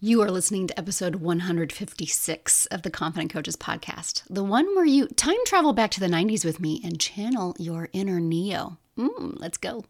You 0.00 0.22
are 0.22 0.30
listening 0.30 0.68
to 0.68 0.78
episode 0.78 1.16
156 1.16 2.66
of 2.66 2.82
the 2.82 2.90
Confident 2.90 3.32
Coaches 3.32 3.56
podcast, 3.56 4.22
the 4.30 4.44
one 4.44 4.76
where 4.76 4.84
you 4.84 5.08
time 5.08 5.44
travel 5.44 5.72
back 5.72 5.90
to 5.90 5.98
the 5.98 6.06
90s 6.06 6.44
with 6.44 6.60
me 6.60 6.80
and 6.84 7.00
channel 7.00 7.56
your 7.58 7.88
inner 7.92 8.20
Neo. 8.20 8.78
Mm, 8.96 9.40
let's 9.40 9.58
go. 9.58 9.84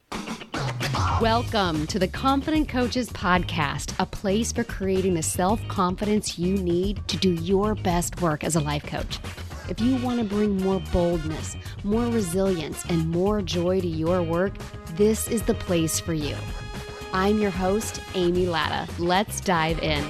Welcome 1.21 1.87
to 1.89 1.99
the 1.99 2.09
Confident 2.09 2.71
Coaches 2.71 3.11
podcast, 3.11 3.95
a 3.99 4.07
place 4.07 4.51
for 4.51 4.65
creating 4.65 5.13
the 5.13 5.23
self 5.23 5.61
confidence 5.69 6.39
you 6.39 6.55
need 6.55 7.07
to 7.07 7.19
do 7.19 7.35
your 7.35 7.75
best 7.75 8.23
work 8.23 8.45
as 8.45 8.57
a 8.57 8.61
life 8.61 8.87
coach. 8.87 9.19
If 9.69 9.79
you 9.79 9.97
want 9.97 10.21
to 10.21 10.25
bring 10.25 10.57
more 10.57 10.81
boldness, 10.91 11.55
more 11.85 12.07
resilience, 12.07 12.83
and 12.87 13.11
more 13.11 13.43
joy 13.43 13.83
to 13.83 13.87
your 13.87 14.23
work, 14.23 14.55
this 14.95 15.29
is 15.29 15.43
the 15.43 15.53
place 15.53 16.01
for 16.01 16.15
you. 16.15 16.35
I'm 17.13 17.39
your 17.39 17.51
host, 17.51 18.03
Amy 18.15 18.47
Latta. 18.47 18.87
Let's 19.03 19.41
dive 19.41 19.79
in. 19.79 20.03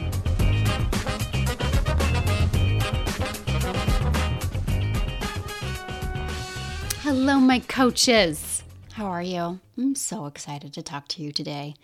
Hello, 7.02 7.38
my 7.38 7.60
coaches. 7.60 8.64
How 8.94 9.06
are 9.06 9.22
you? 9.22 9.60
I'm 9.78 9.94
so 9.94 10.26
excited 10.26 10.72
to 10.74 10.82
talk 10.82 11.06
to 11.08 11.22
you 11.22 11.30
today. 11.30 11.74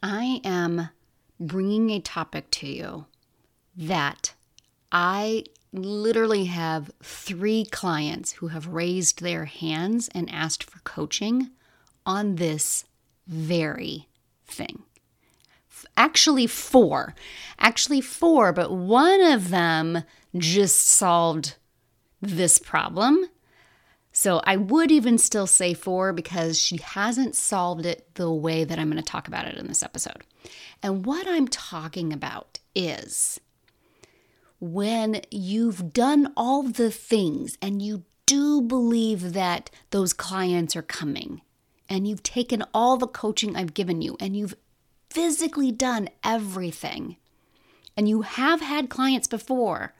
I 0.00 0.40
am 0.44 0.90
bringing 1.40 1.90
a 1.90 2.00
topic 2.00 2.48
to 2.52 2.68
you 2.68 3.06
that 3.76 4.34
I 4.92 5.46
literally 5.72 6.44
have 6.44 6.92
three 7.02 7.64
clients 7.64 8.34
who 8.34 8.48
have 8.48 8.68
raised 8.68 9.20
their 9.20 9.46
hands 9.46 10.08
and 10.14 10.30
asked 10.30 10.62
for 10.62 10.78
coaching 10.80 11.50
on 12.06 12.36
this 12.36 12.84
very 13.26 14.06
thing. 14.46 14.82
Actually, 15.96 16.46
four. 16.46 17.14
Actually, 17.58 18.00
four, 18.00 18.52
but 18.52 18.72
one 18.72 19.20
of 19.20 19.50
them 19.50 20.04
just 20.36 20.88
solved 20.88 21.56
this 22.20 22.58
problem. 22.58 23.26
So 24.12 24.40
I 24.44 24.56
would 24.56 24.90
even 24.90 25.18
still 25.18 25.46
say 25.46 25.74
four 25.74 26.12
because 26.12 26.60
she 26.60 26.76
hasn't 26.76 27.34
solved 27.34 27.84
it 27.84 28.14
the 28.14 28.30
way 28.30 28.64
that 28.64 28.78
I'm 28.78 28.90
going 28.90 29.02
to 29.02 29.10
talk 29.10 29.28
about 29.28 29.46
it 29.46 29.56
in 29.56 29.66
this 29.66 29.82
episode. 29.82 30.22
And 30.82 31.04
what 31.04 31.26
I'm 31.26 31.48
talking 31.48 32.12
about 32.12 32.60
is 32.74 33.40
when 34.60 35.20
you've 35.30 35.92
done 35.92 36.32
all 36.36 36.62
the 36.62 36.90
things 36.90 37.58
and 37.60 37.82
you 37.82 38.04
do 38.26 38.62
believe 38.62 39.32
that 39.32 39.70
those 39.90 40.12
clients 40.12 40.76
are 40.76 40.82
coming 40.82 41.42
and 41.88 42.06
you've 42.06 42.22
taken 42.22 42.64
all 42.72 42.96
the 42.96 43.06
coaching 43.06 43.56
I've 43.56 43.74
given 43.74 44.02
you 44.02 44.16
and 44.20 44.36
you've 44.36 44.56
physically 45.10 45.70
done 45.70 46.08
everything 46.22 47.16
and 47.96 48.08
you 48.08 48.22
have 48.22 48.60
had 48.60 48.88
clients 48.88 49.26
before, 49.26 49.94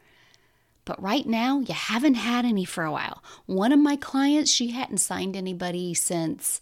but 0.85 1.01
right 1.01 1.27
now 1.27 1.61
you 1.61 1.75
haven't 1.75 2.15
had 2.15 2.45
any 2.45 2.65
for 2.65 2.85
a 2.85 2.93
while. 2.93 3.23
One 3.47 3.73
of 3.73 3.79
my 3.79 3.97
clients, 3.97 4.51
she 4.51 4.71
hadn't 4.71 4.99
signed 4.99 5.37
anybody 5.37 5.95
since, 5.95 6.61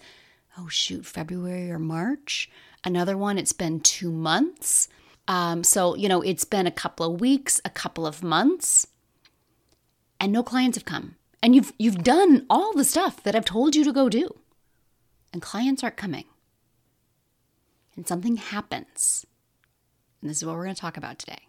oh 0.58 0.68
shoot, 0.68 1.06
February 1.06 1.70
or 1.70 1.78
March. 1.78 2.50
Another 2.84 3.16
one, 3.16 3.38
it's 3.38 3.52
been 3.52 3.80
two 3.80 4.10
months. 4.10 4.88
Um, 5.28 5.64
so, 5.64 5.94
you 5.94 6.08
know, 6.08 6.20
it's 6.20 6.44
been 6.44 6.66
a 6.66 6.72
couple 6.72 7.06
of 7.06 7.20
weeks, 7.20 7.60
a 7.64 7.70
couple 7.70 8.06
of 8.06 8.22
months, 8.22 8.88
and 10.18 10.32
no 10.32 10.42
clients 10.42 10.76
have 10.76 10.84
come. 10.84 11.16
And 11.42 11.54
you've 11.54 11.72
you've 11.78 12.04
done 12.04 12.46
all 12.50 12.72
the 12.72 12.84
stuff 12.84 13.22
that 13.22 13.34
I've 13.34 13.44
told 13.44 13.74
you 13.74 13.82
to 13.84 13.92
go 13.92 14.08
do 14.08 14.36
and 15.32 15.42
clients 15.42 15.82
aren't 15.82 15.96
coming. 15.96 16.24
And 17.96 18.06
something 18.06 18.36
happens. 18.36 19.26
And 20.20 20.30
this 20.30 20.38
is 20.38 20.44
what 20.44 20.56
we're 20.56 20.64
going 20.64 20.74
to 20.74 20.80
talk 20.80 20.96
about 20.96 21.18
today. 21.18 21.48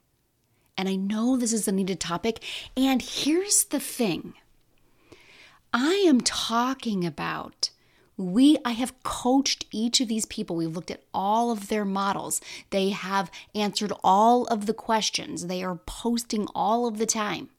And 0.78 0.90
I 0.90 0.96
know 0.96 1.38
this 1.38 1.54
is 1.54 1.68
a 1.68 1.72
needed 1.72 2.00
topic. 2.00 2.44
And 2.76 3.02
here's 3.02 3.66
the 3.66 3.80
thing 3.80 4.34
I 5.72 6.04
am 6.08 6.22
talking 6.22 7.06
about. 7.06 7.70
We, 8.16 8.58
I 8.64 8.72
have 8.72 9.02
coached 9.02 9.66
each 9.72 10.00
of 10.00 10.08
these 10.08 10.28
people. 10.28 10.56
We've 10.56 10.76
looked 10.76 10.92
at 10.92 11.04
all 11.16 11.50
of 11.52 11.68
their 11.68 11.84
models. 11.84 12.42
They 12.70 12.90
have 12.90 13.32
answered 13.56 13.92
all 14.04 14.46
of 14.46 14.68
the 14.68 14.74
questions. 14.74 15.48
They 15.48 15.64
are 15.64 15.80
posting 15.88 16.48
all 16.54 16.86
of 16.86 17.00
the 17.00 17.08
time. 17.08 17.50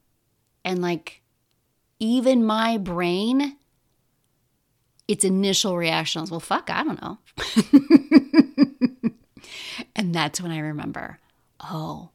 And 0.65 0.81
like, 0.81 1.23
even 1.99 2.45
my 2.45 2.79
brain 2.79 3.57
its 5.07 5.25
initial 5.25 5.77
reaction 5.77 6.21
was, 6.21 6.31
well, 6.31 6.41
fuck, 6.41 6.71
I 6.71 6.83
don't 6.85 7.01
know. 7.03 7.19
and 9.97 10.15
that's 10.15 10.41
when 10.41 10.51
I 10.51 10.59
remember, 10.59 11.19
oh, 11.61 12.11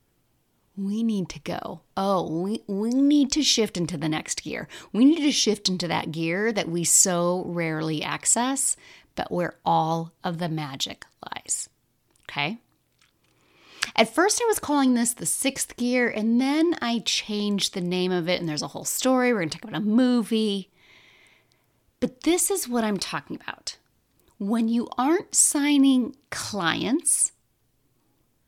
we 0.75 1.03
need 1.03 1.29
to 1.29 1.39
go. 1.39 1.81
Oh, 1.97 2.41
we, 2.41 2.63
we 2.67 2.89
need 2.91 3.31
to 3.33 3.43
shift 3.43 3.77
into 3.77 3.97
the 3.97 4.09
next 4.09 4.43
gear. 4.43 4.67
We 4.93 5.05
need 5.05 5.23
to 5.23 5.31
shift 5.31 5.69
into 5.69 5.87
that 5.87 6.11
gear 6.11 6.51
that 6.51 6.69
we 6.69 6.83
so 6.83 7.43
rarely 7.47 8.01
access, 8.01 8.75
but 9.15 9.31
where 9.31 9.55
all 9.65 10.13
of 10.23 10.37
the 10.39 10.49
magic 10.49 11.05
lies. 11.25 11.69
Okay? 12.29 12.59
At 13.95 14.13
first, 14.13 14.41
I 14.41 14.47
was 14.47 14.59
calling 14.59 14.93
this 14.93 15.13
the 15.13 15.25
sixth 15.25 15.75
gear, 15.75 16.07
and 16.09 16.39
then 16.39 16.75
I 16.81 16.99
changed 16.99 17.73
the 17.73 17.81
name 17.81 18.11
of 18.11 18.29
it, 18.29 18.39
and 18.39 18.47
there's 18.47 18.61
a 18.61 18.67
whole 18.67 18.85
story. 18.85 19.33
We're 19.33 19.39
going 19.39 19.49
to 19.49 19.57
talk 19.57 19.69
about 19.69 19.81
a 19.81 19.85
movie. 19.85 20.69
But 21.99 22.21
this 22.23 22.49
is 22.49 22.67
what 22.67 22.83
I'm 22.83 22.97
talking 22.97 23.37
about. 23.41 23.77
When 24.37 24.67
you 24.67 24.87
aren't 24.97 25.35
signing 25.35 26.15
clients, 26.29 27.33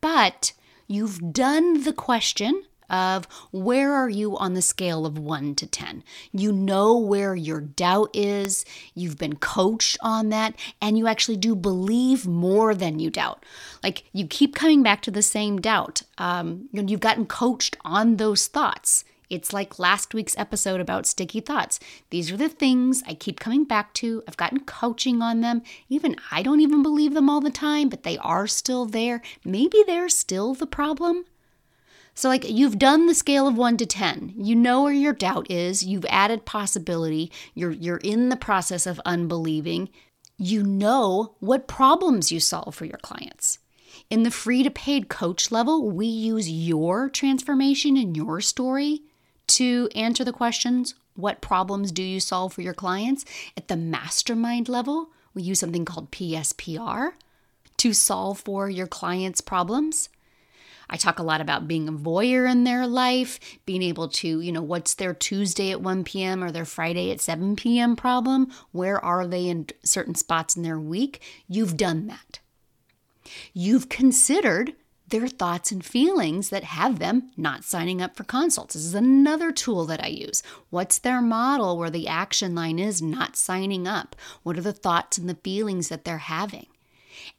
but 0.00 0.52
you've 0.86 1.32
done 1.32 1.84
the 1.84 1.92
question 1.92 2.64
of 2.92 3.26
where 3.50 3.94
are 3.94 4.08
you 4.08 4.36
on 4.36 4.52
the 4.52 4.62
scale 4.62 5.06
of 5.06 5.18
1 5.18 5.54
to 5.56 5.66
10. 5.66 6.04
You 6.30 6.52
know 6.52 6.96
where 6.98 7.34
your 7.34 7.60
doubt 7.60 8.10
is, 8.12 8.66
you've 8.94 9.16
been 9.16 9.36
coached 9.36 9.96
on 10.02 10.28
that, 10.28 10.54
and 10.80 10.98
you 10.98 11.06
actually 11.06 11.38
do 11.38 11.56
believe 11.56 12.26
more 12.26 12.74
than 12.74 12.98
you 12.98 13.10
doubt. 13.10 13.44
Like 13.82 14.04
you 14.12 14.26
keep 14.26 14.54
coming 14.54 14.82
back 14.82 15.00
to 15.02 15.10
the 15.10 15.22
same 15.22 15.58
doubt. 15.58 16.02
Um, 16.18 16.68
you've 16.72 17.00
gotten 17.00 17.24
coached 17.26 17.76
on 17.82 18.16
those 18.16 18.46
thoughts. 18.46 19.04
It's 19.32 19.54
like 19.54 19.78
last 19.78 20.12
week's 20.12 20.36
episode 20.36 20.78
about 20.78 21.06
sticky 21.06 21.40
thoughts. 21.40 21.80
These 22.10 22.30
are 22.30 22.36
the 22.36 22.50
things 22.50 23.02
I 23.06 23.14
keep 23.14 23.40
coming 23.40 23.64
back 23.64 23.94
to. 23.94 24.22
I've 24.28 24.36
gotten 24.36 24.60
coaching 24.60 25.22
on 25.22 25.40
them. 25.40 25.62
Even 25.88 26.16
I 26.30 26.42
don't 26.42 26.60
even 26.60 26.82
believe 26.82 27.14
them 27.14 27.30
all 27.30 27.40
the 27.40 27.48
time, 27.48 27.88
but 27.88 28.02
they 28.02 28.18
are 28.18 28.46
still 28.46 28.84
there. 28.84 29.22
Maybe 29.42 29.82
they're 29.86 30.10
still 30.10 30.52
the 30.52 30.66
problem. 30.66 31.24
So, 32.12 32.28
like, 32.28 32.46
you've 32.46 32.78
done 32.78 33.06
the 33.06 33.14
scale 33.14 33.48
of 33.48 33.56
one 33.56 33.78
to 33.78 33.86
10. 33.86 34.34
You 34.36 34.54
know 34.54 34.82
where 34.82 34.92
your 34.92 35.14
doubt 35.14 35.50
is. 35.50 35.82
You've 35.82 36.04
added 36.10 36.44
possibility. 36.44 37.32
You're, 37.54 37.70
you're 37.70 38.02
in 38.04 38.28
the 38.28 38.36
process 38.36 38.86
of 38.86 39.00
unbelieving. 39.06 39.88
You 40.36 40.62
know 40.62 41.36
what 41.40 41.66
problems 41.66 42.30
you 42.30 42.38
solve 42.38 42.74
for 42.74 42.84
your 42.84 42.98
clients. 42.98 43.60
In 44.10 44.24
the 44.24 44.30
free 44.30 44.62
to 44.62 44.70
paid 44.70 45.08
coach 45.08 45.50
level, 45.50 45.90
we 45.90 46.04
use 46.04 46.50
your 46.50 47.08
transformation 47.08 47.96
and 47.96 48.14
your 48.14 48.42
story 48.42 49.04
to 49.48 49.88
answer 49.94 50.24
the 50.24 50.32
questions 50.32 50.94
what 51.14 51.42
problems 51.42 51.92
do 51.92 52.02
you 52.02 52.20
solve 52.20 52.54
for 52.54 52.62
your 52.62 52.74
clients? 52.74 53.24
At 53.56 53.68
the 53.68 53.76
mastermind 53.76 54.68
level, 54.68 55.10
we 55.34 55.42
use 55.42 55.60
something 55.60 55.84
called 55.84 56.10
PSPR 56.10 57.12
to 57.78 57.92
solve 57.92 58.40
for 58.40 58.70
your 58.70 58.86
clients' 58.86 59.40
problems. 59.40 60.08
I 60.88 60.96
talk 60.96 61.18
a 61.18 61.22
lot 61.22 61.40
about 61.40 61.68
being 61.68 61.88
a 61.88 61.92
voyeur 61.92 62.50
in 62.50 62.64
their 62.64 62.86
life, 62.86 63.40
being 63.64 63.82
able 63.82 64.08
to, 64.08 64.40
you 64.40 64.52
know, 64.52 64.62
what's 64.62 64.94
their 64.94 65.14
Tuesday 65.14 65.70
at 65.70 65.80
1 65.80 66.04
p.m. 66.04 66.44
or 66.44 66.50
their 66.50 66.66
Friday 66.66 67.10
at 67.10 67.20
7 67.20 67.56
p.m. 67.56 67.96
problem? 67.96 68.50
Where 68.72 69.02
are 69.02 69.26
they 69.26 69.48
in 69.48 69.68
certain 69.82 70.14
spots 70.14 70.54
in 70.54 70.62
their 70.62 70.78
week? 70.78 71.22
You've 71.48 71.76
done 71.76 72.08
that. 72.08 72.40
You've 73.54 73.88
considered 73.88 74.74
their 75.12 75.28
thoughts 75.28 75.70
and 75.70 75.84
feelings 75.84 76.48
that 76.48 76.64
have 76.64 76.98
them 76.98 77.30
not 77.36 77.62
signing 77.62 78.02
up 78.02 78.16
for 78.16 78.24
consults. 78.24 78.74
This 78.74 78.84
is 78.84 78.94
another 78.94 79.52
tool 79.52 79.86
that 79.86 80.02
I 80.02 80.08
use. 80.08 80.42
What's 80.70 80.98
their 80.98 81.22
model 81.22 81.78
where 81.78 81.90
the 81.90 82.08
action 82.08 82.56
line 82.56 82.80
is 82.80 83.00
not 83.00 83.36
signing 83.36 83.86
up? 83.86 84.16
What 84.42 84.58
are 84.58 84.62
the 84.62 84.72
thoughts 84.72 85.18
and 85.18 85.28
the 85.28 85.36
feelings 85.36 85.88
that 85.88 86.04
they're 86.04 86.18
having? 86.18 86.66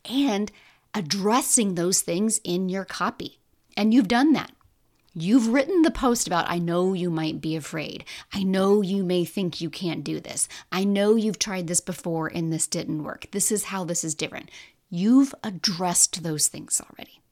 And 0.09 0.51
addressing 0.93 1.75
those 1.75 2.01
things 2.01 2.39
in 2.45 2.69
your 2.69 2.85
copy. 2.85 3.39
And 3.75 3.93
you've 3.93 4.07
done 4.07 4.31
that. 4.33 4.51
You've 5.15 5.49
written 5.49 5.81
the 5.81 5.91
post 5.91 6.27
about, 6.27 6.49
I 6.49 6.59
know 6.59 6.93
you 6.93 7.09
might 7.09 7.41
be 7.41 7.55
afraid. 7.55 8.05
I 8.31 8.43
know 8.43 8.81
you 8.81 9.03
may 9.03 9.25
think 9.25 9.61
you 9.61 9.69
can't 9.69 10.03
do 10.03 10.19
this. 10.19 10.47
I 10.71 10.83
know 10.83 11.15
you've 11.15 11.39
tried 11.39 11.67
this 11.67 11.81
before 11.81 12.27
and 12.27 12.53
this 12.53 12.67
didn't 12.67 13.03
work. 13.03 13.27
This 13.31 13.51
is 13.51 13.65
how 13.65 13.83
this 13.83 14.03
is 14.03 14.15
different. 14.15 14.49
You've 14.89 15.33
addressed 15.43 16.21
those 16.21 16.47
things 16.47 16.79
already. 16.79 17.22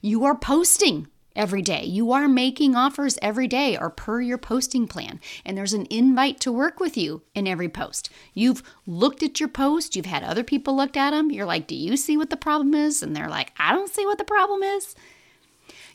You 0.00 0.24
are 0.24 0.36
posting 0.36 1.08
every 1.36 1.62
day. 1.62 1.84
You 1.84 2.12
are 2.12 2.28
making 2.28 2.76
offers 2.76 3.18
every 3.20 3.48
day 3.48 3.76
or 3.76 3.90
per 3.90 4.20
your 4.20 4.38
posting 4.38 4.86
plan. 4.86 5.20
And 5.44 5.56
there's 5.56 5.72
an 5.72 5.86
invite 5.90 6.40
to 6.40 6.52
work 6.52 6.78
with 6.78 6.96
you 6.96 7.22
in 7.34 7.46
every 7.46 7.68
post. 7.68 8.10
You've 8.34 8.62
looked 8.86 9.22
at 9.22 9.40
your 9.40 9.48
post, 9.48 9.96
you've 9.96 10.06
had 10.06 10.22
other 10.22 10.44
people 10.44 10.76
looked 10.76 10.96
at 10.96 11.10
them. 11.10 11.30
You're 11.30 11.46
like, 11.46 11.66
Do 11.66 11.74
you 11.74 11.96
see 11.96 12.16
what 12.16 12.30
the 12.30 12.36
problem 12.36 12.74
is? 12.74 13.02
And 13.02 13.16
they're 13.16 13.28
like, 13.28 13.52
I 13.58 13.72
don't 13.72 13.92
see 13.92 14.06
what 14.06 14.18
the 14.18 14.24
problem 14.24 14.62
is. 14.62 14.94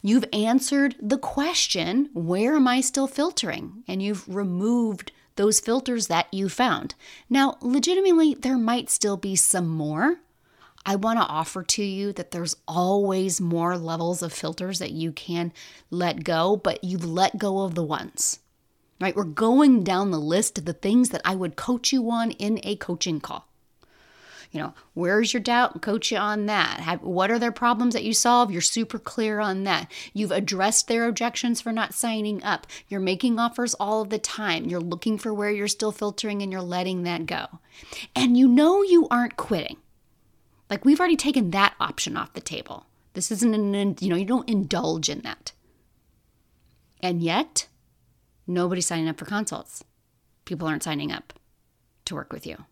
You've 0.01 0.25
answered 0.31 0.95
the 1.01 1.17
question, 1.17 2.09
where 2.13 2.55
am 2.55 2.67
I 2.67 2.79
still 2.81 3.07
filtering? 3.07 3.83
And 3.87 4.01
you've 4.01 4.27
removed 4.33 5.11
those 5.35 5.59
filters 5.59 6.07
that 6.07 6.33
you 6.33 6.49
found. 6.49 6.95
Now, 7.29 7.57
legitimately, 7.61 8.35
there 8.35 8.57
might 8.57 8.89
still 8.89 9.17
be 9.17 9.35
some 9.35 9.67
more. 9.67 10.19
I 10.89 10.95
want 10.95 11.19
to 11.19 11.25
offer 11.25 11.61
to 11.61 11.83
you 11.83 12.11
that 12.13 12.31
there's 12.31 12.55
always 12.67 13.39
more 13.39 13.77
levels 13.77 14.23
of 14.23 14.33
filters 14.33 14.79
that 14.79 14.89
you 14.89 15.11
can 15.11 15.53
let 15.91 16.23
go, 16.23 16.57
but 16.57 16.83
you've 16.83 17.05
let 17.05 17.37
go 17.37 17.59
of 17.59 17.75
the 17.75 17.83
ones, 17.83 18.39
right? 18.99 19.15
We're 19.15 19.23
going 19.25 19.83
down 19.83 20.09
the 20.09 20.17
list 20.17 20.57
of 20.57 20.65
the 20.65 20.73
things 20.73 21.09
that 21.09 21.21
I 21.23 21.35
would 21.35 21.55
coach 21.55 21.93
you 21.93 22.09
on 22.09 22.31
in 22.31 22.59
a 22.63 22.75
coaching 22.75 23.19
call 23.19 23.45
you 24.51 24.59
know, 24.59 24.73
where's 24.95 25.31
your 25.31 25.41
doubt? 25.41 25.79
Coach 25.83 26.11
you 26.11 26.17
on 26.17 26.47
that. 26.47 26.79
Have, 26.79 27.03
what 27.03 27.29
are 27.29 27.37
their 27.37 27.51
problems 27.51 27.93
that 27.93 28.03
you 28.03 28.13
solve? 28.13 28.49
You're 28.49 28.61
super 28.61 28.97
clear 28.97 29.39
on 29.39 29.63
that. 29.65 29.91
You've 30.11 30.31
addressed 30.31 30.87
their 30.87 31.07
objections 31.07 31.61
for 31.61 31.71
not 31.71 31.93
signing 31.93 32.41
up. 32.43 32.65
You're 32.87 32.99
making 32.99 33.37
offers 33.37 33.75
all 33.75 34.01
of 34.01 34.09
the 34.09 34.17
time. 34.17 34.65
You're 34.65 34.79
looking 34.79 35.19
for 35.19 35.31
where 35.31 35.51
you're 35.51 35.67
still 35.67 35.91
filtering 35.91 36.41
and 36.41 36.51
you're 36.51 36.63
letting 36.63 37.03
that 37.03 37.27
go. 37.27 37.59
And 38.15 38.35
you 38.35 38.47
know 38.47 38.81
you 38.81 39.07
aren't 39.11 39.37
quitting. 39.37 39.77
Like 40.69 40.85
we've 40.85 40.99
already 40.99 41.15
taken 41.15 41.51
that 41.51 41.75
option 41.79 42.15
off 42.15 42.33
the 42.33 42.41
table. 42.41 42.85
This 43.13 43.31
isn't 43.31 43.53
an, 43.53 43.95
you 43.99 44.09
know, 44.09 44.15
you 44.15 44.25
don't 44.25 44.49
indulge 44.49 45.09
in 45.09 45.21
that. 45.21 45.51
And 47.01 47.21
yet, 47.21 47.67
nobody's 48.45 48.85
signing 48.85 49.07
up 49.07 49.17
for 49.17 49.25
consults. 49.25 49.83
People 50.45 50.67
aren't 50.67 50.83
signing 50.83 51.11
up 51.11 51.33
to 52.05 52.15
work 52.15 52.31
with 52.31 52.45
you. 52.45 52.65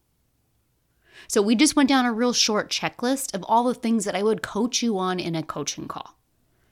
So 1.27 1.41
we 1.41 1.55
just 1.55 1.75
went 1.75 1.89
down 1.89 2.05
a 2.05 2.13
real 2.13 2.33
short 2.33 2.69
checklist 2.69 3.33
of 3.33 3.43
all 3.43 3.63
the 3.63 3.73
things 3.73 4.05
that 4.05 4.15
I 4.15 4.23
would 4.23 4.43
coach 4.43 4.83
you 4.83 4.97
on 4.97 5.19
in 5.19 5.35
a 5.35 5.43
coaching 5.43 5.87
call. 5.87 6.15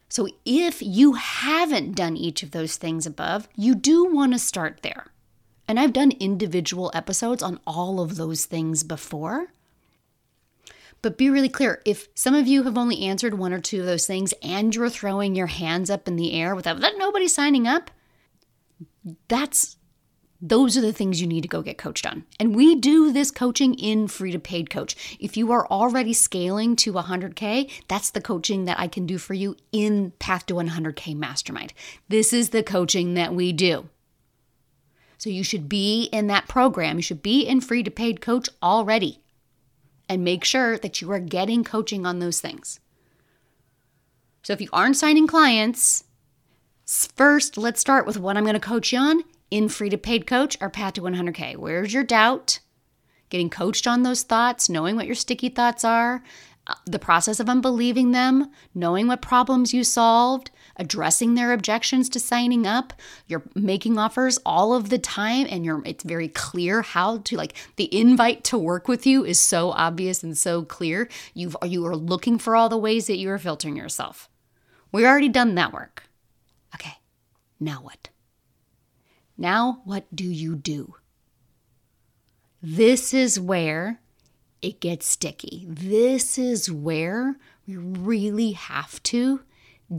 So 0.10 0.28
if 0.46 0.82
you 0.82 1.14
haven't 1.14 1.96
done 1.96 2.16
each 2.16 2.44
of 2.44 2.52
those 2.52 2.78
things 2.78 3.06
above, 3.06 3.50
you 3.56 3.74
do 3.74 4.06
want 4.06 4.34
to 4.34 4.40
start 4.40 4.82
there. 4.82 5.08
And 5.68 5.80
I've 5.80 5.94
done 5.94 6.12
individual 6.20 6.92
episodes 6.94 7.42
on 7.42 7.60
all 7.66 8.00
of 8.00 8.16
those 8.16 8.46
things 8.46 8.84
before. 8.84 9.48
But 11.02 11.18
be 11.18 11.30
really 11.30 11.50
clear 11.50 11.82
if 11.86 12.08
some 12.16 12.34
of 12.34 12.48
you 12.48 12.64
have 12.64 12.78
only 12.78 13.02
answered 13.04 13.36
one 13.36 13.54
or 13.54 13.60
two 13.60 13.82
of 13.82 13.86
those 13.86 14.08
things 14.08 14.34
and 14.42 14.74
you're 14.74 14.90
throwing 14.90 15.36
your 15.36 15.48
hands 15.48 15.90
up 15.90 16.08
in 16.08 16.16
the 16.16 16.34
air 16.34 16.56
without 16.56 16.80
that 16.82 16.98
nobody 16.98 17.28
signing 17.28 17.68
up, 17.68 17.92
that's 19.28 19.78
those 20.42 20.78
are 20.78 20.82
the 20.82 20.94
things 20.94 21.22
you 21.22 21.28
need 21.28 21.42
to 21.42 21.48
go 21.48 21.62
get 21.62 21.78
coached 21.78 22.06
on. 22.06 22.24
And 22.40 22.56
we 22.56 22.76
do 22.76 23.12
this 23.12 23.32
coaching 23.32 23.74
in 23.76 24.08
free 24.08 24.32
to 24.32 24.40
paid 24.40 24.70
coach. 24.70 25.18
If 25.20 25.38
you 25.38 25.52
are 25.52 25.68
already 25.68 26.14
scaling 26.14 26.76
to 26.78 26.94
100K, 26.94 27.72
that's 27.88 28.12
the 28.12 28.22
coaching 28.22 28.66
that 28.66 28.80
I 28.80 28.88
can 28.88 29.06
do 29.06 29.18
for 29.18 29.34
you 29.34 29.56
in 29.72 30.12
Path 30.20 30.46
to 30.48 30.56
100K 30.56 31.16
Mastermind. 31.16 31.74
This 32.10 32.34
is 32.34 32.50
the 32.50 32.64
coaching 32.64 33.14
that 33.16 33.34
we 33.34 33.54
do. 33.54 33.90
So 35.18 35.30
you 35.30 35.44
should 35.44 35.70
be 35.70 36.04
in 36.12 36.28
that 36.28 36.48
program. 36.48 36.98
You 36.98 37.02
should 37.02 37.24
be 37.24 37.42
in 37.42 37.62
free 37.62 37.82
to 37.84 37.90
paid 37.90 38.22
coach 38.22 38.50
already. 38.62 39.22
And 40.08 40.24
make 40.24 40.44
sure 40.44 40.78
that 40.78 41.02
you 41.02 41.12
are 41.12 41.20
getting 41.20 41.64
coaching 41.64 42.06
on 42.06 42.20
those 42.20 42.40
things. 42.40 42.80
So 44.44 44.54
if 44.54 44.62
you 44.62 44.70
aren't 44.72 44.98
signing 44.98 45.26
clients, 45.26 46.04
first 46.86 47.58
let's 47.58 47.82
start 47.82 48.06
with 48.06 48.20
what 48.20 48.38
I'm 48.38 48.44
going 48.44 48.54
to 48.54 48.60
coach 48.60 48.94
you 48.94 49.00
on 49.00 49.24
in 49.50 49.70
free 49.70 49.90
to 49.90 49.98
paid 49.98 50.28
coach 50.28 50.58
or 50.62 50.70
path 50.70 50.94
to 50.94 51.02
100K. 51.02 51.58
Where's 51.58 51.94
your 51.94 52.04
doubt? 52.04 52.60
Getting 53.30 53.50
coached 53.50 53.88
on 53.88 54.04
those 54.04 54.22
thoughts, 54.22 54.70
knowing 54.70 54.96
what 54.96 55.08
your 55.08 55.16
sticky 55.16 55.50
thoughts 55.50 55.84
are, 55.84 56.24
uh, 56.68 56.76
the 56.86 57.00
process 57.00 57.40
of 57.40 57.50
unbelieving 57.50 58.12
them, 58.12 58.52
knowing 58.74 59.08
what 59.08 59.22
problems 59.22 59.74
you 59.74 59.84
solved, 59.84 60.52
addressing 60.78 61.36
their 61.36 61.54
objections 61.54 62.10
to 62.10 62.20
signing 62.20 62.66
up. 62.68 62.94
You're 63.28 63.44
making 63.56 63.98
offers 63.98 64.40
all 64.46 64.74
of 64.74 64.90
the 64.90 64.98
time 64.98 65.48
and 65.50 65.66
you're 65.66 65.82
it's 65.86 66.04
very 66.04 66.28
clear 66.28 66.82
how 66.82 67.20
to 67.20 67.38
like 67.38 67.56
the 67.76 67.94
invite 67.96 68.44
to 68.46 68.58
work 68.58 68.88
with 68.88 69.06
you 69.06 69.26
is 69.26 69.40
so 69.40 69.72
obvious 69.72 70.24
and 70.24 70.38
so 70.38 70.64
clear. 70.64 71.10
You've 71.34 71.56
you 71.66 71.86
are 71.86 71.96
looking 71.96 72.38
for 72.38 72.56
all 72.56 72.70
the 72.70 72.78
ways 72.78 73.08
that 73.08 73.18
you 73.18 73.30
are 73.30 73.40
filtering 73.40 73.76
yourself. 73.76 74.30
We 74.92 75.06
already 75.06 75.30
done 75.30 75.56
that 75.56 75.74
work. 75.74 76.04
Okay. 76.74 76.98
Now 77.60 77.82
what? 77.82 78.10
Now, 79.38 79.82
what 79.84 80.14
do 80.16 80.24
you 80.24 80.56
do? 80.56 80.96
This 82.62 83.14
is 83.14 83.40
where 83.40 84.00
it 84.62 84.80
gets 84.80 85.06
sticky. 85.06 85.66
This 85.70 86.38
is 86.38 86.72
where 86.72 87.38
we 87.68 87.76
really 87.76 88.54
have 88.54 89.04
to 89.04 89.42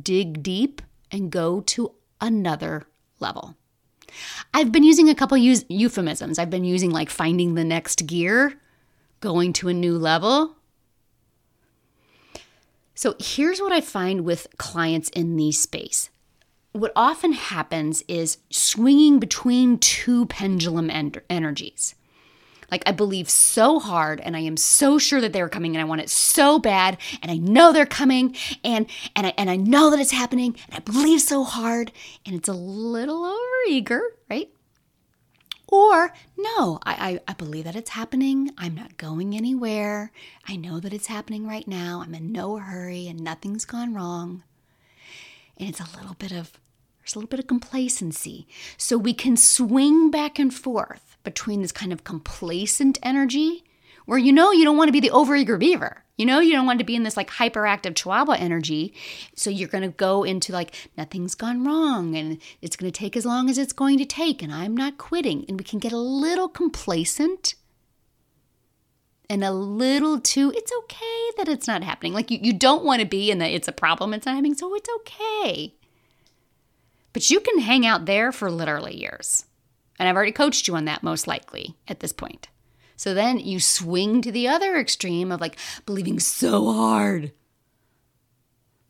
dig 0.03 0.43
deep 0.43 0.83
and 1.11 1.31
go 1.31 1.61
to 1.62 1.93
another 2.21 2.87
level. 3.21 3.56
I've 4.55 4.73
been 4.73 4.85
using 4.85 5.09
a 5.09 5.15
couple 5.15 5.37
euphemisms. 5.37 6.38
I've 6.38 6.50
been 6.50 6.65
using 6.65 6.91
like 6.91 7.11
finding 7.11 7.55
the 7.55 7.65
next 7.65 8.06
gear, 8.06 8.55
going 9.21 9.53
to 9.55 9.69
a 9.69 9.75
new 9.75 9.99
level. 9.99 10.56
So 12.94 13.15
here's 13.19 13.61
what 13.61 13.73
I 13.73 13.81
find 13.83 14.25
with 14.25 14.47
clients 14.56 15.11
in 15.11 15.37
the 15.37 15.53
space 15.53 16.11
what 16.77 16.93
often 16.94 17.33
happens 17.33 18.03
is 18.06 18.38
swinging 18.50 19.19
between 19.19 19.79
two 19.79 20.27
pendulum 20.27 20.91
en- 20.91 21.12
energies. 21.31 21.94
Like 22.70 22.82
I 22.86 22.92
believe 22.92 23.30
so 23.30 23.78
hard 23.78 24.20
and 24.20 24.36
I 24.36 24.40
am 24.40 24.56
so 24.56 24.98
sure 24.98 25.20
that 25.20 25.32
they're 25.32 25.48
coming 25.48 25.74
and 25.76 25.80
I 25.80 25.84
want 25.84 26.00
it 26.00 26.10
so 26.10 26.58
bad 26.58 26.98
and 27.22 27.30
I 27.30 27.36
know 27.36 27.72
they're 27.72 27.86
coming 27.86 28.36
and 28.64 28.86
and 29.14 29.28
I 29.28 29.34
and 29.38 29.48
I 29.50 29.56
know 29.56 29.90
that 29.90 30.00
it's 30.00 30.10
happening 30.10 30.56
and 30.66 30.76
I 30.76 30.78
believe 30.80 31.20
so 31.20 31.44
hard 31.44 31.92
and 32.24 32.34
it's 32.34 32.48
a 32.48 32.52
little 32.52 33.22
overeager, 33.22 34.00
right? 34.28 34.50
Or 35.68 36.12
no, 36.36 36.78
I, 36.84 37.20
I, 37.26 37.32
I 37.32 37.34
believe 37.34 37.64
that 37.64 37.74
it's 37.74 37.90
happening. 37.90 38.52
I'm 38.56 38.74
not 38.74 38.98
going 38.98 39.34
anywhere. 39.34 40.12
I 40.46 40.54
know 40.54 40.78
that 40.78 40.94
it's 40.94 41.08
happening 41.08 41.46
right 41.46 41.66
now. 41.66 42.02
I'm 42.04 42.14
in 42.14 42.30
no 42.30 42.58
hurry 42.58 43.08
and 43.08 43.20
nothing's 43.20 43.64
gone 43.64 43.92
wrong. 43.92 44.44
And 45.56 45.68
it's 45.68 45.80
a 45.80 45.96
little 45.96 46.14
bit 46.14 46.32
of 46.32 46.52
there's 47.00 47.14
a 47.14 47.18
little 47.18 47.28
bit 47.28 47.40
of 47.40 47.46
complacency. 47.46 48.46
So 48.76 48.96
we 48.98 49.14
can 49.14 49.36
swing 49.36 50.10
back 50.10 50.38
and 50.38 50.52
forth 50.52 51.15
between 51.26 51.61
this 51.61 51.73
kind 51.73 51.93
of 51.93 52.05
complacent 52.05 52.99
energy 53.02 53.64
where 54.06 54.19
you 54.19 54.32
know 54.32 54.52
you 54.52 54.64
don't 54.64 54.78
want 54.78 54.88
to 54.88 54.93
be 54.93 55.00
the 55.00 55.11
overeager 55.11 55.58
beaver. 55.58 56.05
You 56.17 56.25
know 56.25 56.40
you 56.40 56.52
don't 56.52 56.64
want 56.64 56.78
to 56.78 56.84
be 56.84 56.96
in 56.96 57.02
this 57.02 57.17
like 57.17 57.28
hyperactive 57.28 57.94
chihuahua 57.94 58.37
energy. 58.38 58.94
So 59.34 59.50
you're 59.50 59.69
going 59.69 59.82
to 59.82 59.88
go 59.88 60.23
into 60.23 60.52
like 60.52 60.75
nothing's 60.96 61.35
gone 61.35 61.64
wrong 61.64 62.16
and 62.16 62.38
it's 62.62 62.76
going 62.76 62.90
to 62.90 62.99
take 62.99 63.16
as 63.16 63.26
long 63.26 63.50
as 63.50 63.59
it's 63.59 63.75
going 63.75 63.99
to 63.99 64.06
take 64.06 64.42
and 64.42 64.54
I'm 64.54 64.75
not 64.75 64.97
quitting. 64.97 65.45
And 65.49 65.59
we 65.59 65.64
can 65.64 65.78
get 65.78 65.92
a 65.92 65.99
little 65.99 66.49
complacent 66.49 67.56
and 69.28 69.42
a 69.42 69.50
little 69.50 70.21
too 70.21 70.52
it's 70.56 70.73
okay 70.85 71.30
that 71.37 71.49
it's 71.49 71.66
not 71.66 71.83
happening. 71.83 72.14
Like 72.14 72.30
you, 72.30 72.38
you 72.40 72.52
don't 72.54 72.85
want 72.85 73.00
to 73.02 73.06
be 73.06 73.30
in 73.30 73.38
the 73.38 73.52
it's 73.52 73.68
a 73.68 73.73
problem, 73.73 74.14
it's 74.14 74.25
not 74.25 74.37
happening, 74.37 74.54
so 74.54 74.75
it's 74.75 74.88
okay. 75.00 75.75
But 77.12 77.28
you 77.28 77.40
can 77.40 77.59
hang 77.59 77.85
out 77.85 78.06
there 78.06 78.30
for 78.30 78.50
literally 78.50 78.97
years. 78.97 79.45
And 79.99 80.09
I've 80.09 80.17
already 80.17 80.33
coached 80.33 80.69
you 80.69 80.76
on 80.76 80.85
that 80.85 81.03
most 81.03 81.26
likely 81.26 81.76
at 81.88 82.00
this 82.00 82.12
point. 82.12 82.49
So 82.97 83.12
then 83.12 83.38
you 83.38 83.61
swing 83.61 84.23
to 84.23 84.33
the 84.33 84.49
other 84.49 84.76
extreme 84.76 85.31
of 85.31 85.41
like 85.41 85.59
believing 85.85 86.19
so 86.19 86.73
hard. 86.73 87.33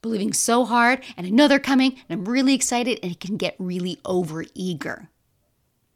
Believing 0.02 0.32
so 0.32 0.64
hard, 0.64 1.02
and 1.16 1.26
I 1.26 1.30
know 1.30 1.48
they're 1.48 1.58
coming, 1.58 1.92
and 2.08 2.20
I'm 2.20 2.28
really 2.28 2.54
excited, 2.54 3.00
and 3.02 3.10
it 3.10 3.18
can 3.18 3.36
get 3.36 3.56
really 3.58 3.98
over 4.04 4.44
eager. 4.54 5.08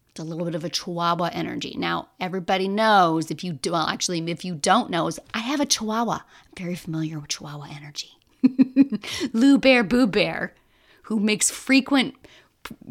It's 0.08 0.18
a 0.18 0.24
little 0.24 0.44
bit 0.44 0.56
of 0.56 0.64
a 0.64 0.68
chihuahua 0.68 1.30
energy. 1.32 1.76
Now, 1.78 2.08
everybody 2.18 2.66
knows 2.66 3.30
if 3.30 3.44
you 3.44 3.52
do, 3.52 3.70
well, 3.70 3.86
actually, 3.86 4.28
if 4.28 4.44
you 4.44 4.56
don't 4.56 4.90
know, 4.90 5.06
is 5.06 5.20
I 5.32 5.38
have 5.38 5.60
a 5.60 5.66
chihuahua. 5.66 6.14
I'm 6.22 6.54
very 6.56 6.74
familiar 6.74 7.20
with 7.20 7.28
chihuahua 7.28 7.68
energy. 7.70 8.10
Lou 9.32 9.58
Bear 9.58 9.84
Boo 9.84 10.08
Bear 10.08 10.54
who 11.10 11.18
makes 11.18 11.50
frequent 11.50 12.14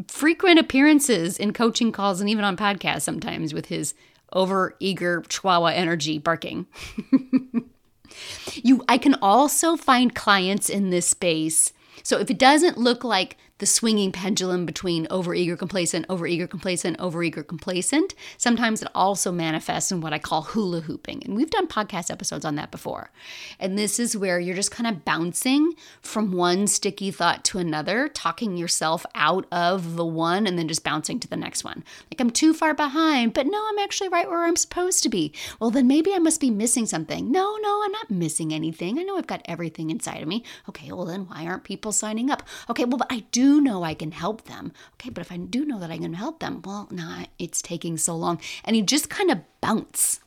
frequent 0.07 0.59
appearances 0.59 1.37
in 1.37 1.53
coaching 1.53 1.91
calls 1.91 2.19
and 2.19 2.29
even 2.29 2.43
on 2.43 2.57
podcasts 2.57 3.01
sometimes 3.01 3.53
with 3.53 3.67
his 3.67 3.93
over 4.33 4.75
eager 4.79 5.21
chihuahua 5.27 5.67
energy 5.67 6.17
barking. 6.17 6.67
you 8.53 8.83
I 8.87 8.97
can 8.97 9.15
also 9.21 9.75
find 9.75 10.13
clients 10.13 10.69
in 10.69 10.89
this 10.89 11.07
space. 11.07 11.73
So 12.03 12.19
if 12.19 12.29
it 12.29 12.39
doesn't 12.39 12.77
look 12.77 13.03
like 13.03 13.37
the 13.59 13.65
swinging 13.65 14.11
pendulum 14.11 14.65
between 14.65 15.05
overeager 15.07 15.57
complacent, 15.57 16.07
overeager 16.07 16.49
complacent, 16.49 16.97
overeager 16.97 17.45
complacent. 17.45 18.15
Sometimes 18.37 18.81
it 18.81 18.87
also 18.95 19.31
manifests 19.31 19.91
in 19.91 20.01
what 20.01 20.13
I 20.13 20.19
call 20.19 20.41
hula 20.41 20.81
hooping. 20.81 21.23
And 21.25 21.35
we've 21.35 21.49
done 21.49 21.67
podcast 21.67 22.09
episodes 22.09 22.45
on 22.45 22.55
that 22.55 22.71
before. 22.71 23.11
And 23.59 23.77
this 23.77 23.99
is 23.99 24.17
where 24.17 24.39
you're 24.39 24.55
just 24.55 24.71
kind 24.71 24.87
of 24.87 25.05
bouncing 25.05 25.73
from 26.01 26.31
one 26.31 26.67
sticky 26.67 27.11
thought 27.11 27.43
to 27.45 27.59
another, 27.59 28.07
talking 28.07 28.57
yourself 28.57 29.05
out 29.13 29.45
of 29.51 29.95
the 29.95 30.05
one 30.05 30.47
and 30.47 30.57
then 30.57 30.67
just 30.67 30.83
bouncing 30.83 31.19
to 31.19 31.27
the 31.27 31.37
next 31.37 31.63
one. 31.63 31.83
Like 32.11 32.21
I'm 32.21 32.31
too 32.31 32.53
far 32.53 32.73
behind, 32.73 33.33
but 33.33 33.45
no, 33.45 33.67
I'm 33.69 33.79
actually 33.79 34.09
right 34.09 34.29
where 34.29 34.45
I'm 34.45 34.55
supposed 34.55 35.03
to 35.03 35.09
be. 35.09 35.33
Well, 35.59 35.69
then 35.69 35.87
maybe 35.87 36.13
I 36.13 36.19
must 36.19 36.39
be 36.39 36.49
missing 36.49 36.85
something. 36.85 37.29
No, 37.31 37.57
no, 37.61 37.83
I'm 37.83 37.91
not 37.91 38.09
missing 38.09 38.53
anything. 38.53 38.97
I 38.97 39.03
know 39.03 39.17
I've 39.17 39.27
got 39.27 39.41
everything 39.45 39.89
inside 39.89 40.21
of 40.21 40.27
me. 40.27 40.43
Okay, 40.69 40.91
well, 40.93 41.05
then 41.05 41.27
why 41.27 41.45
aren't 41.45 41.65
people 41.65 41.91
signing 41.91 42.29
up? 42.29 42.43
Okay, 42.69 42.85
well, 42.85 42.97
but 42.97 43.11
I 43.11 43.25
do 43.31 43.48
know 43.57 43.83
I 43.83 43.93
can 43.93 44.11
help 44.11 44.45
them. 44.45 44.73
Okay, 44.95 45.09
but 45.09 45.21
if 45.21 45.31
I 45.31 45.37
do 45.37 45.65
know 45.65 45.79
that 45.79 45.91
I 45.91 45.97
can 45.97 46.13
help 46.13 46.39
them, 46.39 46.61
well, 46.65 46.87
nah, 46.91 47.25
it's 47.37 47.61
taking 47.61 47.97
so 47.97 48.15
long. 48.15 48.41
And 48.65 48.75
you 48.75 48.83
just 48.83 49.09
kind 49.09 49.31
of 49.31 49.39
bounce 49.61 50.19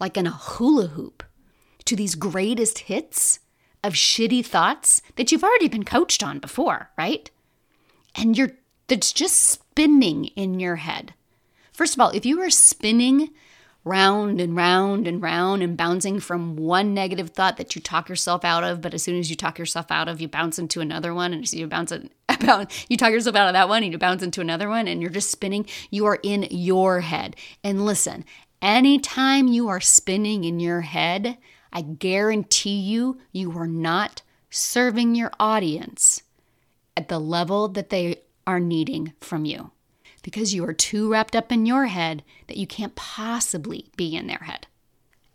like 0.00 0.16
in 0.16 0.26
a 0.26 0.30
hula 0.30 0.88
hoop 0.88 1.22
to 1.84 1.94
these 1.96 2.14
greatest 2.14 2.80
hits 2.80 3.40
of 3.84 3.92
shitty 3.92 4.44
thoughts 4.44 5.02
that 5.16 5.30
you've 5.30 5.44
already 5.44 5.68
been 5.68 5.84
coached 5.84 6.22
on 6.22 6.38
before, 6.38 6.90
right? 6.96 7.30
And 8.14 8.36
you're 8.36 8.52
that's 8.88 9.12
just 9.12 9.36
spinning 9.36 10.26
in 10.28 10.58
your 10.58 10.76
head. 10.76 11.14
First 11.72 11.94
of 11.94 12.00
all, 12.00 12.10
if 12.10 12.26
you 12.26 12.40
are 12.40 12.50
spinning 12.50 13.30
round 13.88 14.40
and 14.40 14.54
round 14.54 15.06
and 15.06 15.22
round 15.22 15.62
and 15.62 15.76
bouncing 15.76 16.20
from 16.20 16.56
one 16.56 16.94
negative 16.94 17.30
thought 17.30 17.56
that 17.56 17.74
you 17.74 17.80
talk 17.80 18.08
yourself 18.08 18.44
out 18.44 18.62
of, 18.62 18.80
but 18.80 18.94
as 18.94 19.02
soon 19.02 19.18
as 19.18 19.30
you 19.30 19.36
talk 19.36 19.58
yourself 19.58 19.90
out 19.90 20.08
of, 20.08 20.20
you 20.20 20.28
bounce 20.28 20.58
into 20.58 20.80
another 20.80 21.14
one, 21.14 21.32
and 21.32 21.48
so 21.48 21.56
you 21.56 21.66
bounce 21.66 21.90
it 21.90 22.12
you 22.88 22.96
talk 22.96 23.10
yourself 23.10 23.34
out 23.34 23.48
of 23.48 23.54
that 23.54 23.68
one, 23.68 23.82
and 23.82 23.92
you 23.92 23.98
bounce 23.98 24.22
into 24.22 24.40
another 24.40 24.68
one, 24.68 24.86
and 24.86 25.00
you're 25.00 25.10
just 25.10 25.30
spinning. 25.30 25.66
You 25.90 26.06
are 26.06 26.18
in 26.22 26.46
your 26.50 27.00
head. 27.00 27.34
And 27.64 27.84
listen, 27.84 28.24
anytime 28.60 29.48
you 29.48 29.68
are 29.68 29.80
spinning 29.80 30.44
in 30.44 30.60
your 30.60 30.82
head, 30.82 31.38
I 31.72 31.82
guarantee 31.82 32.78
you, 32.78 33.18
you 33.32 33.56
are 33.58 33.66
not 33.66 34.22
serving 34.50 35.14
your 35.14 35.32
audience 35.40 36.22
at 36.96 37.08
the 37.08 37.18
level 37.18 37.68
that 37.68 37.90
they 37.90 38.22
are 38.46 38.60
needing 38.60 39.12
from 39.20 39.44
you 39.44 39.70
because 40.28 40.52
you 40.52 40.62
are 40.62 40.74
too 40.74 41.10
wrapped 41.10 41.34
up 41.34 41.50
in 41.50 41.64
your 41.64 41.86
head 41.86 42.22
that 42.48 42.58
you 42.58 42.66
can't 42.66 42.94
possibly 42.94 43.86
be 43.96 44.14
in 44.14 44.26
their 44.26 44.42
head. 44.42 44.66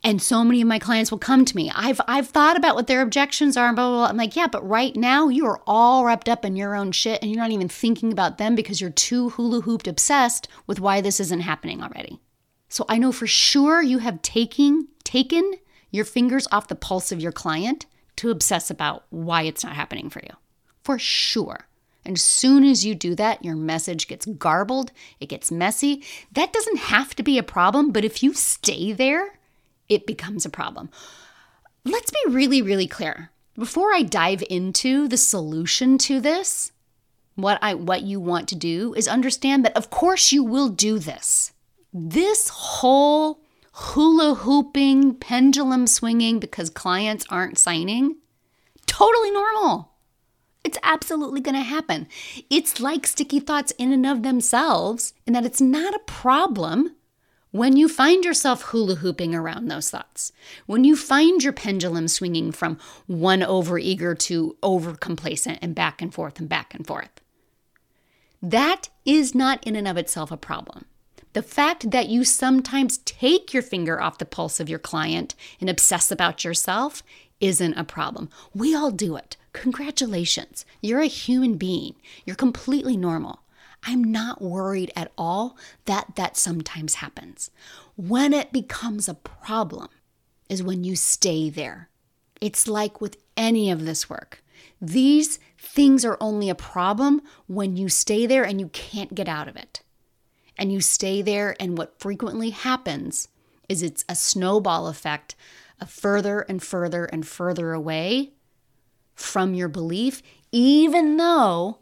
And 0.03 0.21
so 0.21 0.43
many 0.43 0.61
of 0.61 0.67
my 0.67 0.77
clients 0.77 1.09
will 1.09 1.17
come 1.17 1.45
to 1.45 1.55
me. 1.55 1.71
I've 1.73 1.99
I've 2.07 2.27
thought 2.27 2.57
about 2.57 2.75
what 2.75 2.85
their 2.85 3.01
objections 3.01 3.57
are 3.57 3.65
and 3.65 3.75
blah, 3.75 3.87
blah, 3.89 3.97
blah. 3.97 4.05
I'm 4.05 4.17
like, 4.17 4.35
yeah, 4.35 4.45
but 4.45 4.69
right 4.69 4.95
now 4.95 5.29
you 5.29 5.47
are 5.47 5.59
all 5.65 6.05
wrapped 6.05 6.29
up 6.29 6.45
in 6.45 6.55
your 6.55 6.75
own 6.75 6.91
shit 6.91 7.23
and 7.23 7.31
you're 7.31 7.41
not 7.41 7.49
even 7.49 7.69
thinking 7.69 8.11
about 8.11 8.37
them 8.37 8.53
because 8.53 8.79
you're 8.81 8.91
too 8.91 9.29
hula 9.29 9.61
hooped 9.61 9.87
obsessed 9.87 10.47
with 10.67 10.79
why 10.79 11.01
this 11.01 11.19
isn't 11.19 11.39
happening 11.39 11.81
already. 11.81 12.19
So 12.69 12.85
I 12.87 12.99
know 12.99 13.11
for 13.11 13.25
sure 13.25 13.81
you 13.81 13.97
have 13.97 14.21
taking 14.21 14.89
taken 15.03 15.53
your 15.89 16.05
fingers 16.05 16.47
off 16.51 16.67
the 16.67 16.75
pulse 16.75 17.11
of 17.11 17.19
your 17.19 17.31
client 17.31 17.87
to 18.17 18.29
obsess 18.29 18.69
about 18.69 19.05
why 19.09 19.41
it's 19.41 19.63
not 19.63 19.73
happening 19.73 20.11
for 20.11 20.21
you. 20.21 20.35
For 20.83 20.99
sure. 20.99 21.67
And 22.05 22.17
as 22.17 22.21
soon 22.21 22.63
as 22.63 22.85
you 22.85 22.95
do 22.95 23.15
that, 23.15 23.43
your 23.43 23.55
message 23.55 24.07
gets 24.07 24.25
garbled, 24.25 24.91
it 25.19 25.29
gets 25.29 25.51
messy. 25.51 26.03
That 26.31 26.53
doesn't 26.53 26.77
have 26.77 27.15
to 27.15 27.23
be 27.23 27.37
a 27.37 27.43
problem, 27.43 27.91
but 27.91 28.05
if 28.05 28.21
you 28.21 28.33
stay 28.33 28.91
there, 28.91 29.39
it 29.89 30.05
becomes 30.05 30.45
a 30.45 30.49
problem. 30.49 30.89
Let's 31.85 32.11
be 32.11 32.33
really, 32.33 32.61
really 32.61 32.87
clear. 32.87 33.31
Before 33.55 33.93
I 33.93 34.01
dive 34.01 34.43
into 34.49 35.07
the 35.07 35.17
solution 35.17 35.97
to 35.99 36.19
this, 36.19 36.71
what 37.35 37.59
I 37.61 37.73
what 37.73 38.03
you 38.03 38.19
want 38.19 38.47
to 38.49 38.55
do 38.55 38.93
is 38.95 39.07
understand 39.07 39.65
that 39.65 39.75
of 39.75 39.89
course 39.89 40.31
you 40.31 40.43
will 40.43 40.69
do 40.69 40.99
this. 40.99 41.51
This 41.91 42.49
whole 42.49 43.39
hula 43.73 44.35
hooping, 44.35 45.15
pendulum 45.15 45.87
swinging 45.87 46.39
because 46.39 46.69
clients 46.69 47.25
aren't 47.29 47.57
signing, 47.57 48.17
totally 48.85 49.31
normal. 49.31 49.92
It's 50.63 50.77
absolutely 50.81 51.41
going 51.41 51.55
to 51.55 51.61
happen. 51.61 52.07
It's 52.49 52.79
like 52.79 53.05
sticky 53.05 53.39
thoughts 53.39 53.73
in 53.77 53.91
and 53.91 54.05
of 54.05 54.23
themselves, 54.23 55.13
in 55.27 55.33
that 55.33 55.45
it's 55.45 55.61
not 55.61 55.93
a 55.93 55.99
problem 55.99 56.95
when 57.51 57.77
you 57.77 57.87
find 57.87 58.25
yourself 58.25 58.63
hula 58.63 58.95
hooping 58.95 59.35
around 59.35 59.67
those 59.67 59.91
thoughts. 59.91 60.31
When 60.65 60.83
you 60.83 60.95
find 60.95 61.43
your 61.43 61.53
pendulum 61.53 62.07
swinging 62.07 62.51
from 62.51 62.79
one 63.05 63.43
over 63.43 63.77
eager 63.77 64.15
to 64.15 64.57
over 64.63 64.95
complacent 64.95 65.59
and 65.61 65.75
back 65.75 66.01
and 66.01 66.13
forth 66.13 66.39
and 66.39 66.49
back 66.49 66.73
and 66.73 66.87
forth. 66.87 67.21
That 68.41 68.89
is 69.05 69.35
not 69.35 69.63
in 69.65 69.75
and 69.75 69.87
of 69.87 69.97
itself 69.97 70.31
a 70.31 70.37
problem. 70.37 70.85
The 71.33 71.43
fact 71.43 71.91
that 71.91 72.09
you 72.09 72.23
sometimes 72.23 72.99
take 72.99 73.53
your 73.53 73.63
finger 73.63 74.01
off 74.01 74.17
the 74.17 74.25
pulse 74.25 74.59
of 74.59 74.69
your 74.69 74.79
client 74.79 75.35
and 75.59 75.69
obsess 75.69 76.11
about 76.11 76.43
yourself 76.43 77.03
isn't 77.39 77.73
a 77.75 77.83
problem. 77.83 78.29
We 78.53 78.75
all 78.75 78.91
do 78.91 79.15
it. 79.15 79.37
Congratulations. 79.53 80.65
You're 80.81 80.99
a 80.99 81.07
human 81.07 81.55
being. 81.55 81.95
You're 82.25 82.35
completely 82.35 82.97
normal. 82.97 83.39
I'm 83.83 84.03
not 84.03 84.41
worried 84.41 84.91
at 84.95 85.11
all 85.17 85.57
that 85.85 86.15
that 86.15 86.37
sometimes 86.37 86.95
happens. 86.95 87.51
When 87.95 88.33
it 88.33 88.51
becomes 88.51 89.07
a 89.07 89.13
problem 89.13 89.89
is 90.49 90.63
when 90.63 90.83
you 90.83 90.95
stay 90.95 91.49
there. 91.49 91.89
It's 92.41 92.67
like 92.67 92.99
with 92.99 93.17
any 93.37 93.71
of 93.71 93.85
this 93.85 94.09
work. 94.09 94.43
These 94.81 95.39
things 95.57 96.03
are 96.03 96.17
only 96.19 96.49
a 96.49 96.55
problem 96.55 97.21
when 97.47 97.77
you 97.77 97.89
stay 97.89 98.25
there 98.25 98.43
and 98.43 98.59
you 98.59 98.67
can't 98.69 99.15
get 99.15 99.27
out 99.27 99.47
of 99.47 99.55
it 99.55 99.81
and 100.57 100.71
you 100.71 100.81
stay 100.81 101.21
there, 101.21 101.55
and 101.59 101.77
what 101.77 101.99
frequently 101.99 102.51
happens 102.51 103.27
is 103.67 103.81
it's 103.81 104.05
a 104.07 104.15
snowball 104.15 104.87
effect 104.87 105.35
of 105.81 105.89
further 105.89 106.41
and 106.41 106.61
further 106.61 107.05
and 107.05 107.27
further 107.27 107.73
away 107.73 108.31
from 109.15 109.53
your 109.53 109.67
belief, 109.67 110.21
even 110.51 111.17
though 111.17 111.79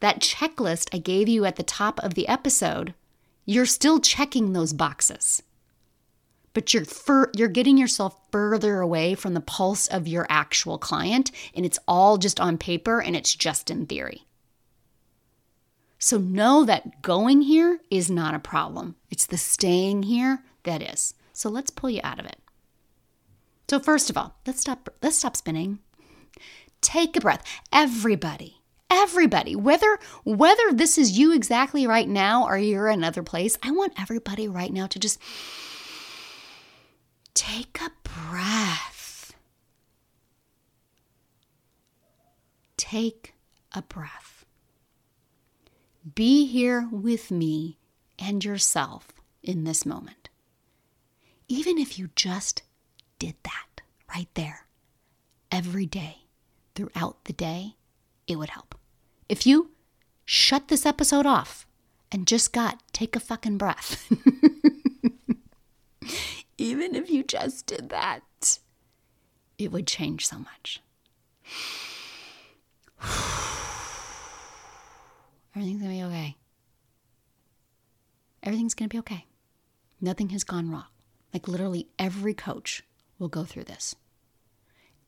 that 0.00 0.20
checklist 0.20 0.88
I 0.92 0.98
gave 0.98 1.28
you 1.28 1.44
at 1.44 1.56
the 1.56 1.62
top 1.62 2.00
of 2.00 2.14
the 2.14 2.28
episode, 2.28 2.94
you're 3.44 3.66
still 3.66 4.00
checking 4.00 4.52
those 4.52 4.72
boxes. 4.72 5.42
But 6.54 6.74
you're 6.74 6.84
fur- 6.84 7.30
you're 7.34 7.48
getting 7.48 7.78
yourself 7.78 8.16
further 8.30 8.80
away 8.80 9.14
from 9.14 9.34
the 9.34 9.40
pulse 9.40 9.88
of 9.88 10.06
your 10.06 10.26
actual 10.28 10.76
client 10.76 11.30
and 11.54 11.64
it's 11.64 11.78
all 11.88 12.18
just 12.18 12.40
on 12.40 12.58
paper 12.58 13.00
and 13.00 13.16
it's 13.16 13.34
just 13.34 13.70
in 13.70 13.86
theory. 13.86 14.26
So 15.98 16.18
know 16.18 16.64
that 16.64 17.00
going 17.00 17.42
here 17.42 17.78
is 17.90 18.10
not 18.10 18.34
a 18.34 18.40
problem. 18.40 18.96
It's 19.08 19.24
the 19.24 19.38
staying 19.38 20.02
here 20.02 20.42
that 20.64 20.82
is. 20.82 21.14
So 21.32 21.48
let's 21.48 21.70
pull 21.70 21.90
you 21.90 22.00
out 22.02 22.18
of 22.18 22.26
it. 22.26 22.38
So 23.70 23.78
first 23.78 24.10
of 24.10 24.18
all, 24.18 24.34
let's 24.46 24.60
stop 24.60 24.90
let's 25.00 25.16
stop 25.16 25.36
spinning. 25.36 25.78
Take 26.82 27.16
a 27.16 27.20
breath. 27.20 27.42
Everybody. 27.72 28.58
Everybody, 28.90 29.56
whether 29.56 29.98
whether 30.22 30.70
this 30.70 30.98
is 30.98 31.18
you 31.18 31.32
exactly 31.32 31.86
right 31.86 32.06
now 32.06 32.44
or 32.44 32.58
you're 32.58 32.88
another 32.88 33.22
place, 33.22 33.56
I 33.62 33.70
want 33.70 33.94
everybody 33.98 34.46
right 34.46 34.70
now 34.70 34.86
to 34.86 34.98
just 34.98 35.18
take 37.32 37.80
a 37.80 37.90
breath. 38.06 39.32
Take 42.76 43.34
a 43.72 43.80
breath. 43.80 44.44
Be 46.14 46.44
here 46.44 46.86
with 46.92 47.30
me 47.30 47.78
and 48.18 48.44
yourself 48.44 49.08
in 49.42 49.64
this 49.64 49.86
moment. 49.86 50.28
Even 51.48 51.78
if 51.78 51.98
you 51.98 52.10
just 52.14 52.62
did 53.18 53.36
that 53.44 53.80
right 54.14 54.28
there 54.34 54.66
every 55.50 55.86
day 55.86 56.21
throughout 56.74 57.24
the 57.24 57.32
day, 57.32 57.76
it 58.26 58.36
would 58.36 58.50
help. 58.50 58.74
If 59.28 59.46
you 59.46 59.70
shut 60.24 60.68
this 60.68 60.86
episode 60.86 61.26
off 61.26 61.66
and 62.10 62.26
just 62.26 62.52
got 62.52 62.82
take 62.92 63.16
a 63.16 63.20
fucking 63.20 63.58
breath, 63.58 64.10
even 66.58 66.94
if 66.94 67.10
you 67.10 67.22
just 67.22 67.66
did 67.66 67.88
that, 67.90 68.58
it 69.58 69.72
would 69.72 69.86
change 69.86 70.26
so 70.26 70.38
much. 70.38 70.80
Everything's 75.54 75.82
to 75.82 75.88
be 75.88 76.02
okay. 76.02 76.36
Everything's 78.42 78.74
to 78.74 78.88
be 78.88 78.98
okay. 78.98 79.26
Nothing 80.00 80.30
has 80.30 80.44
gone 80.44 80.70
wrong. 80.70 80.86
Like 81.32 81.46
literally 81.48 81.88
every 81.98 82.34
coach 82.34 82.82
will 83.18 83.28
go 83.28 83.44
through 83.44 83.64
this. 83.64 83.94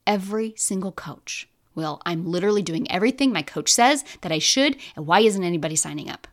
Every 0.06 0.54
single 0.56 0.92
coach 0.92 1.48
will. 1.74 2.00
I'm 2.04 2.26
literally 2.26 2.62
doing 2.62 2.90
everything 2.90 3.32
my 3.32 3.42
coach 3.42 3.72
says 3.72 4.04
that 4.20 4.32
I 4.32 4.38
should, 4.38 4.76
and 4.96 5.06
why 5.06 5.20
isn't 5.20 5.44
anybody 5.44 5.76
signing 5.76 6.10
up? 6.10 6.26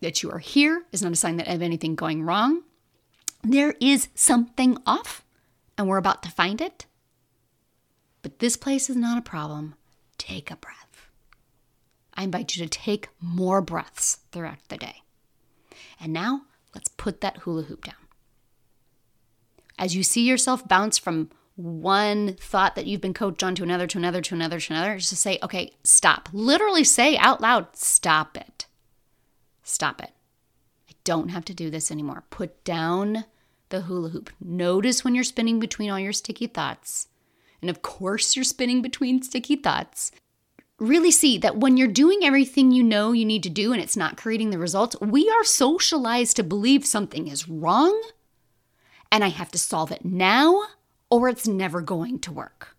That 0.00 0.22
you 0.22 0.30
are 0.30 0.38
here 0.38 0.84
is 0.92 1.02
not 1.02 1.12
a 1.12 1.16
sign 1.16 1.36
that 1.36 1.48
of 1.48 1.62
anything 1.62 1.94
going 1.94 2.22
wrong. 2.22 2.62
There 3.42 3.74
is 3.80 4.08
something 4.14 4.78
off, 4.86 5.24
and 5.76 5.88
we're 5.88 5.96
about 5.96 6.22
to 6.24 6.30
find 6.30 6.60
it. 6.60 6.86
But 8.22 8.38
this 8.38 8.56
place 8.56 8.88
is 8.88 8.96
not 8.96 9.18
a 9.18 9.22
problem. 9.22 9.74
Take 10.18 10.50
a 10.50 10.56
breath. 10.56 11.08
I 12.14 12.24
invite 12.24 12.54
you 12.54 12.62
to 12.62 12.68
take 12.68 13.08
more 13.20 13.60
breaths 13.60 14.18
throughout 14.30 14.58
the 14.68 14.76
day. 14.76 15.02
And 16.00 16.12
now 16.12 16.42
let's 16.74 16.88
put 16.88 17.20
that 17.20 17.38
hula 17.38 17.62
hoop 17.62 17.84
down. 17.84 17.94
As 19.78 19.96
you 19.96 20.02
see 20.02 20.26
yourself 20.26 20.68
bounce 20.68 20.98
from 20.98 21.30
one 21.56 22.34
thought 22.34 22.74
that 22.74 22.86
you've 22.86 23.00
been 23.00 23.14
coached 23.14 23.42
on 23.42 23.54
to 23.56 23.62
another, 23.62 23.86
to 23.86 23.98
another, 23.98 24.20
to 24.20 24.34
another, 24.34 24.58
to 24.58 24.72
another, 24.72 24.96
just 24.96 25.10
to 25.10 25.16
say, 25.16 25.38
okay, 25.42 25.72
stop. 25.84 26.28
Literally 26.32 26.84
say 26.84 27.16
out 27.16 27.40
loud, 27.40 27.76
stop 27.76 28.36
it. 28.36 28.66
Stop 29.62 30.02
it. 30.02 30.10
I 30.88 30.94
don't 31.04 31.28
have 31.28 31.44
to 31.46 31.54
do 31.54 31.70
this 31.70 31.90
anymore. 31.90 32.24
Put 32.30 32.64
down 32.64 33.26
the 33.68 33.82
hula 33.82 34.10
hoop. 34.10 34.30
Notice 34.40 35.04
when 35.04 35.14
you're 35.14 35.24
spinning 35.24 35.60
between 35.60 35.90
all 35.90 35.98
your 35.98 36.12
sticky 36.12 36.46
thoughts. 36.46 37.08
And 37.60 37.70
of 37.70 37.82
course, 37.82 38.34
you're 38.34 38.44
spinning 38.44 38.82
between 38.82 39.22
sticky 39.22 39.56
thoughts. 39.56 40.10
Really 40.78 41.10
see 41.10 41.38
that 41.38 41.58
when 41.58 41.76
you're 41.76 41.86
doing 41.86 42.20
everything 42.22 42.72
you 42.72 42.82
know 42.82 43.12
you 43.12 43.24
need 43.24 43.42
to 43.44 43.50
do 43.50 43.72
and 43.72 43.80
it's 43.80 43.96
not 43.96 44.16
creating 44.16 44.50
the 44.50 44.58
results, 44.58 44.96
we 45.00 45.30
are 45.30 45.44
socialized 45.44 46.36
to 46.36 46.42
believe 46.42 46.84
something 46.84 47.28
is 47.28 47.48
wrong 47.48 48.00
and 49.12 49.22
I 49.22 49.28
have 49.28 49.50
to 49.52 49.58
solve 49.58 49.92
it 49.92 50.04
now 50.04 50.64
or 51.12 51.28
it's 51.28 51.46
never 51.46 51.82
going 51.82 52.18
to 52.18 52.32
work. 52.32 52.74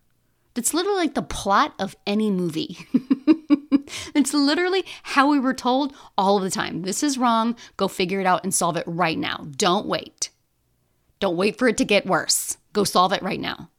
That's 0.54 0.74
literally 0.74 0.98
like 0.98 1.14
the 1.14 1.22
plot 1.22 1.72
of 1.78 1.94
any 2.04 2.32
movie. 2.32 2.78
it's 4.12 4.34
literally 4.34 4.84
how 5.04 5.30
we 5.30 5.38
were 5.38 5.54
told 5.54 5.94
all 6.18 6.36
of 6.36 6.42
the 6.42 6.50
time. 6.50 6.82
This 6.82 7.04
is 7.04 7.16
wrong. 7.16 7.54
Go 7.76 7.86
figure 7.86 8.18
it 8.18 8.26
out 8.26 8.42
and 8.42 8.52
solve 8.52 8.76
it 8.76 8.82
right 8.88 9.16
now. 9.16 9.46
Don't 9.56 9.86
wait. 9.86 10.30
Don't 11.20 11.36
wait 11.36 11.56
for 11.56 11.68
it 11.68 11.76
to 11.76 11.84
get 11.84 12.06
worse. 12.06 12.56
Go 12.72 12.82
solve 12.82 13.12
it 13.12 13.22
right 13.22 13.38
now. 13.38 13.70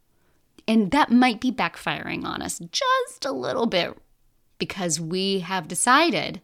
And 0.66 0.90
that 0.90 1.10
might 1.10 1.38
be 1.38 1.52
backfiring 1.52 2.24
on 2.24 2.40
us 2.40 2.58
just 2.72 3.26
a 3.26 3.32
little 3.32 3.66
bit 3.66 3.94
because 4.56 4.98
we 4.98 5.40
have 5.40 5.68
decided 5.68 6.40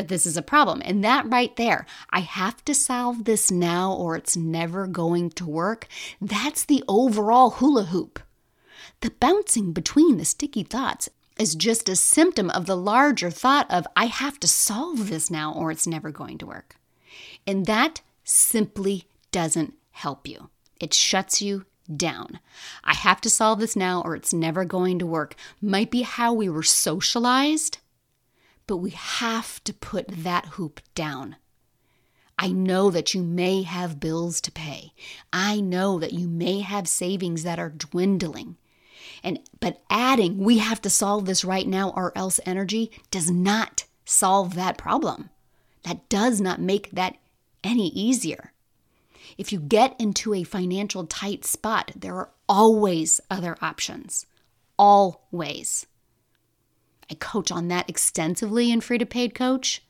that 0.00 0.08
this 0.08 0.24
is 0.24 0.38
a 0.38 0.42
problem. 0.42 0.80
And 0.82 1.04
that 1.04 1.30
right 1.30 1.54
there, 1.56 1.84
I 2.08 2.20
have 2.20 2.64
to 2.64 2.74
solve 2.74 3.24
this 3.24 3.50
now 3.50 3.92
or 3.92 4.16
it's 4.16 4.34
never 4.34 4.86
going 4.86 5.28
to 5.32 5.44
work. 5.44 5.86
That's 6.22 6.64
the 6.64 6.82
overall 6.88 7.50
hula 7.50 7.84
hoop. 7.84 8.18
The 9.02 9.10
bouncing 9.10 9.72
between 9.72 10.16
the 10.16 10.24
sticky 10.24 10.62
thoughts 10.62 11.10
is 11.38 11.54
just 11.54 11.86
a 11.90 11.96
symptom 11.96 12.48
of 12.48 12.64
the 12.64 12.78
larger 12.78 13.30
thought 13.30 13.70
of, 13.70 13.86
I 13.94 14.06
have 14.06 14.40
to 14.40 14.48
solve 14.48 15.10
this 15.10 15.30
now 15.30 15.52
or 15.52 15.70
it's 15.70 15.86
never 15.86 16.10
going 16.10 16.38
to 16.38 16.46
work. 16.46 16.76
And 17.46 17.66
that 17.66 18.00
simply 18.24 19.04
doesn't 19.32 19.74
help 19.90 20.26
you. 20.26 20.48
It 20.80 20.94
shuts 20.94 21.42
you 21.42 21.66
down. 21.94 22.40
I 22.84 22.94
have 22.94 23.20
to 23.20 23.28
solve 23.28 23.60
this 23.60 23.76
now 23.76 24.00
or 24.00 24.16
it's 24.16 24.32
never 24.32 24.64
going 24.64 24.98
to 25.00 25.06
work. 25.06 25.34
Might 25.60 25.90
be 25.90 26.02
how 26.02 26.32
we 26.32 26.48
were 26.48 26.62
socialized 26.62 27.78
but 28.70 28.76
we 28.76 28.90
have 28.90 29.58
to 29.64 29.74
put 29.74 30.06
that 30.06 30.46
hoop 30.46 30.80
down. 30.94 31.34
I 32.38 32.52
know 32.52 32.88
that 32.88 33.14
you 33.14 33.20
may 33.20 33.62
have 33.62 33.98
bills 33.98 34.40
to 34.42 34.52
pay. 34.52 34.92
I 35.32 35.60
know 35.60 35.98
that 35.98 36.12
you 36.12 36.28
may 36.28 36.60
have 36.60 36.86
savings 36.86 37.42
that 37.42 37.58
are 37.58 37.68
dwindling. 37.68 38.58
And 39.24 39.40
but 39.58 39.82
adding 39.90 40.38
we 40.38 40.58
have 40.58 40.80
to 40.82 40.88
solve 40.88 41.26
this 41.26 41.44
right 41.44 41.66
now 41.66 41.90
or 41.96 42.16
else 42.16 42.38
energy 42.46 42.92
does 43.10 43.28
not 43.28 43.86
solve 44.04 44.54
that 44.54 44.78
problem. 44.78 45.30
That 45.82 46.08
does 46.08 46.40
not 46.40 46.60
make 46.60 46.92
that 46.92 47.16
any 47.64 47.88
easier. 47.88 48.52
If 49.36 49.52
you 49.52 49.58
get 49.58 50.00
into 50.00 50.32
a 50.32 50.44
financial 50.44 51.06
tight 51.06 51.44
spot, 51.44 51.90
there 51.96 52.14
are 52.14 52.30
always 52.48 53.20
other 53.28 53.56
options. 53.60 54.26
Always. 54.78 55.86
I 57.10 57.14
coach 57.14 57.50
on 57.50 57.68
that 57.68 57.90
extensively 57.90 58.70
in 58.70 58.80
Free 58.80 58.98
to 58.98 59.06
Paid 59.06 59.34
Coach. 59.34 59.82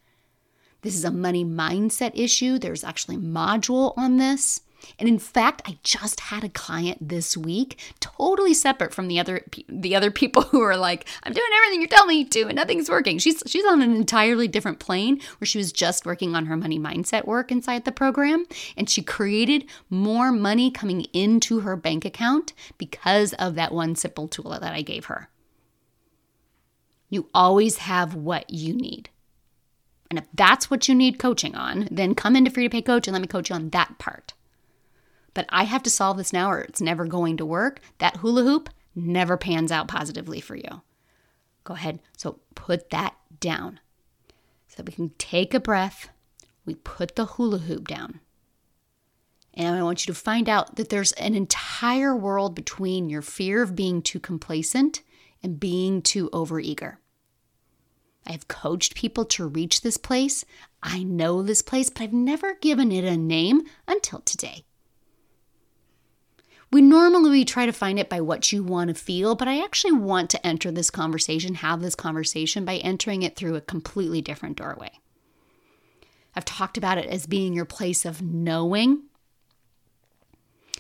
This 0.82 0.94
is 0.94 1.04
a 1.04 1.10
money 1.10 1.44
mindset 1.44 2.12
issue. 2.14 2.58
There's 2.58 2.84
actually 2.84 3.16
a 3.16 3.20
module 3.20 3.92
on 3.98 4.16
this. 4.16 4.62
And 4.98 5.08
in 5.08 5.18
fact, 5.18 5.60
I 5.66 5.76
just 5.82 6.20
had 6.20 6.42
a 6.42 6.48
client 6.48 7.06
this 7.06 7.36
week, 7.36 7.78
totally 8.00 8.54
separate 8.54 8.94
from 8.94 9.08
the 9.08 9.20
other 9.20 9.42
the 9.68 9.94
other 9.94 10.10
people 10.10 10.42
who 10.50 10.62
are 10.62 10.76
like, 10.76 11.06
"I'm 11.22 11.34
doing 11.34 11.50
everything 11.54 11.80
you're 11.80 11.88
telling 11.88 12.16
me 12.16 12.24
to, 12.24 12.46
and 12.46 12.56
nothing's 12.56 12.88
working." 12.88 13.18
She's 13.18 13.42
she's 13.46 13.66
on 13.66 13.82
an 13.82 13.94
entirely 13.94 14.48
different 14.48 14.78
plane 14.78 15.20
where 15.38 15.46
she 15.46 15.58
was 15.58 15.70
just 15.72 16.06
working 16.06 16.34
on 16.34 16.46
her 16.46 16.56
money 16.56 16.78
mindset 16.78 17.26
work 17.26 17.52
inside 17.52 17.84
the 17.84 17.92
program, 17.92 18.46
and 18.74 18.88
she 18.88 19.02
created 19.02 19.66
more 19.90 20.32
money 20.32 20.70
coming 20.70 21.02
into 21.12 21.60
her 21.60 21.76
bank 21.76 22.06
account 22.06 22.54
because 22.78 23.34
of 23.34 23.56
that 23.56 23.72
one 23.72 23.94
simple 23.96 24.28
tool 24.28 24.50
that 24.58 24.72
I 24.72 24.80
gave 24.80 25.06
her. 25.06 25.28
You 27.10 27.28
always 27.34 27.78
have 27.78 28.14
what 28.14 28.48
you 28.48 28.72
need. 28.72 29.10
And 30.08 30.18
if 30.18 30.24
that's 30.32 30.70
what 30.70 30.88
you 30.88 30.94
need 30.94 31.18
coaching 31.18 31.54
on, 31.54 31.88
then 31.90 32.14
come 32.14 32.34
into 32.34 32.50
Free 32.50 32.64
to 32.64 32.70
Paid 32.70 32.86
Coach 32.86 33.06
and 33.06 33.12
let 33.12 33.20
me 33.20 33.28
coach 33.28 33.50
you 33.50 33.56
on 33.56 33.70
that 33.70 33.98
part. 33.98 34.32
But 35.34 35.46
I 35.50 35.64
have 35.64 35.82
to 35.84 35.90
solve 35.90 36.16
this 36.16 36.32
now 36.32 36.50
or 36.50 36.60
it's 36.60 36.80
never 36.80 37.04
going 37.04 37.36
to 37.36 37.46
work. 37.46 37.80
That 37.98 38.16
hula 38.16 38.42
hoop 38.42 38.70
never 38.94 39.36
pans 39.36 39.70
out 39.70 39.86
positively 39.88 40.40
for 40.40 40.56
you. 40.56 40.82
Go 41.64 41.74
ahead. 41.74 42.00
So 42.16 42.40
put 42.54 42.90
that 42.90 43.14
down. 43.38 43.80
So 44.68 44.76
that 44.76 44.86
we 44.86 44.92
can 44.92 45.10
take 45.18 45.54
a 45.54 45.60
breath. 45.60 46.08
We 46.64 46.74
put 46.74 47.16
the 47.16 47.26
hula 47.26 47.58
hoop 47.58 47.86
down. 47.86 48.20
And 49.54 49.76
I 49.76 49.82
want 49.82 50.06
you 50.06 50.12
to 50.12 50.20
find 50.20 50.48
out 50.48 50.76
that 50.76 50.88
there's 50.88 51.12
an 51.12 51.34
entire 51.34 52.14
world 52.14 52.54
between 52.54 53.10
your 53.10 53.22
fear 53.22 53.62
of 53.62 53.74
being 53.76 54.00
too 54.00 54.20
complacent 54.20 55.02
and 55.42 55.60
being 55.60 56.02
too 56.02 56.30
overeager. 56.30 56.96
I 58.26 58.32
have 58.32 58.48
coached 58.48 58.94
people 58.94 59.24
to 59.26 59.46
reach 59.46 59.80
this 59.80 59.96
place. 59.96 60.44
I 60.82 61.02
know 61.02 61.42
this 61.42 61.62
place, 61.62 61.90
but 61.90 62.02
I've 62.02 62.12
never 62.12 62.54
given 62.54 62.92
it 62.92 63.04
a 63.04 63.16
name 63.16 63.62
until 63.88 64.20
today. 64.20 64.64
We 66.72 66.82
normally 66.82 67.44
try 67.44 67.66
to 67.66 67.72
find 67.72 67.98
it 67.98 68.08
by 68.08 68.20
what 68.20 68.52
you 68.52 68.62
want 68.62 68.88
to 68.88 68.94
feel, 68.94 69.34
but 69.34 69.48
I 69.48 69.62
actually 69.62 69.92
want 69.92 70.30
to 70.30 70.46
enter 70.46 70.70
this 70.70 70.90
conversation, 70.90 71.56
have 71.56 71.80
this 71.80 71.96
conversation 71.96 72.64
by 72.64 72.76
entering 72.76 73.22
it 73.22 73.34
through 73.34 73.56
a 73.56 73.60
completely 73.60 74.22
different 74.22 74.56
doorway. 74.56 74.92
I've 76.36 76.44
talked 76.44 76.78
about 76.78 76.98
it 76.98 77.06
as 77.06 77.26
being 77.26 77.54
your 77.54 77.64
place 77.64 78.04
of 78.04 78.22
knowing. 78.22 79.02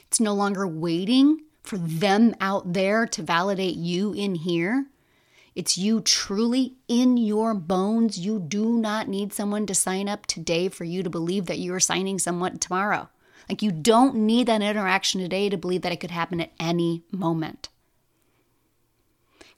It's 0.06 0.20
no 0.20 0.32
longer 0.32 0.66
waiting 0.66 1.40
for 1.64 1.76
them 1.76 2.36
out 2.40 2.72
there 2.72 3.06
to 3.06 3.22
validate 3.22 3.76
you 3.76 4.12
in 4.12 4.36
here. 4.36 4.86
It's 5.54 5.76
you 5.76 6.00
truly 6.00 6.74
in 6.86 7.16
your 7.16 7.54
bones. 7.54 8.18
You 8.18 8.38
do 8.38 8.78
not 8.78 9.08
need 9.08 9.32
someone 9.32 9.66
to 9.66 9.74
sign 9.74 10.08
up 10.08 10.26
today 10.26 10.68
for 10.68 10.84
you 10.84 11.02
to 11.02 11.10
believe 11.10 11.46
that 11.46 11.58
you 11.58 11.74
are 11.74 11.80
signing 11.80 12.18
someone 12.18 12.58
tomorrow. 12.58 13.08
Like 13.48 13.62
you 13.62 13.72
don't 13.72 14.14
need 14.14 14.46
that 14.46 14.62
interaction 14.62 15.20
today 15.20 15.48
to 15.48 15.56
believe 15.56 15.82
that 15.82 15.92
it 15.92 16.00
could 16.00 16.12
happen 16.12 16.40
at 16.40 16.52
any 16.60 17.02
moment. 17.10 17.68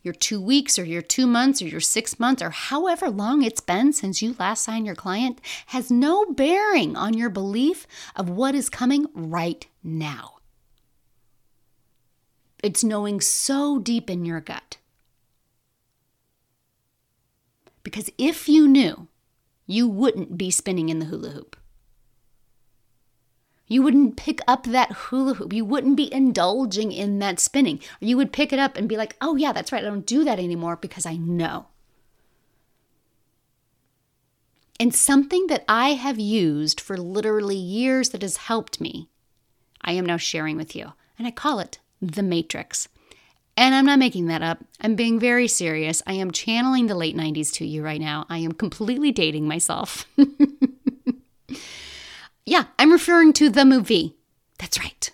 Your 0.02 0.14
two 0.14 0.40
weeks 0.40 0.78
or 0.78 0.84
your 0.84 1.02
two 1.02 1.26
months 1.26 1.62
or 1.62 1.66
your 1.66 1.80
six 1.80 2.18
months 2.18 2.42
or 2.42 2.50
however 2.50 3.08
long 3.08 3.42
it's 3.42 3.60
been 3.60 3.92
since 3.92 4.20
you 4.20 4.34
last 4.38 4.64
signed 4.64 4.86
your 4.86 4.96
client 4.96 5.40
has 5.66 5.90
no 5.90 6.24
bearing 6.24 6.96
on 6.96 7.14
your 7.14 7.30
belief 7.30 7.86
of 8.16 8.28
what 8.28 8.54
is 8.54 8.68
coming 8.68 9.06
right 9.14 9.66
now. 9.84 10.38
It's 12.64 12.82
knowing 12.82 13.20
so 13.20 13.78
deep 13.78 14.08
in 14.08 14.24
your 14.24 14.40
gut. 14.40 14.78
Because 17.82 18.10
if 18.18 18.48
you 18.48 18.68
knew, 18.68 19.08
you 19.66 19.88
wouldn't 19.88 20.36
be 20.36 20.50
spinning 20.50 20.88
in 20.88 20.98
the 20.98 21.06
hula 21.06 21.30
hoop. 21.30 21.56
You 23.66 23.82
wouldn't 23.82 24.16
pick 24.16 24.40
up 24.46 24.64
that 24.64 24.92
hula 24.92 25.34
hoop. 25.34 25.52
You 25.52 25.64
wouldn't 25.64 25.96
be 25.96 26.12
indulging 26.12 26.92
in 26.92 27.20
that 27.20 27.40
spinning. 27.40 27.80
You 28.00 28.16
would 28.18 28.32
pick 28.32 28.52
it 28.52 28.58
up 28.58 28.76
and 28.76 28.88
be 28.88 28.96
like, 28.96 29.16
oh, 29.20 29.36
yeah, 29.36 29.52
that's 29.52 29.72
right. 29.72 29.82
I 29.82 29.88
don't 29.88 30.04
do 30.04 30.24
that 30.24 30.38
anymore 30.38 30.76
because 30.76 31.06
I 31.06 31.16
know. 31.16 31.68
And 34.78 34.94
something 34.94 35.46
that 35.46 35.64
I 35.68 35.90
have 35.90 36.18
used 36.18 36.80
for 36.80 36.98
literally 36.98 37.56
years 37.56 38.10
that 38.10 38.22
has 38.22 38.36
helped 38.36 38.80
me, 38.80 39.08
I 39.80 39.92
am 39.92 40.04
now 40.04 40.16
sharing 40.16 40.56
with 40.56 40.76
you. 40.76 40.92
And 41.16 41.26
I 41.26 41.30
call 41.30 41.60
it 41.60 41.78
the 42.00 42.22
Matrix. 42.22 42.88
And 43.56 43.74
I'm 43.74 43.84
not 43.84 43.98
making 43.98 44.26
that 44.26 44.42
up. 44.42 44.64
I'm 44.80 44.96
being 44.96 45.20
very 45.20 45.46
serious. 45.46 46.02
I 46.06 46.14
am 46.14 46.30
channeling 46.30 46.86
the 46.86 46.94
late 46.94 47.16
90s 47.16 47.52
to 47.54 47.66
you 47.66 47.84
right 47.84 48.00
now. 48.00 48.26
I 48.28 48.38
am 48.38 48.52
completely 48.52 49.12
dating 49.12 49.46
myself. 49.46 50.06
yeah, 52.46 52.64
I'm 52.78 52.90
referring 52.90 53.32
to 53.34 53.50
the 53.50 53.64
movie. 53.64 54.16
That's 54.58 54.78
right. 54.78 55.10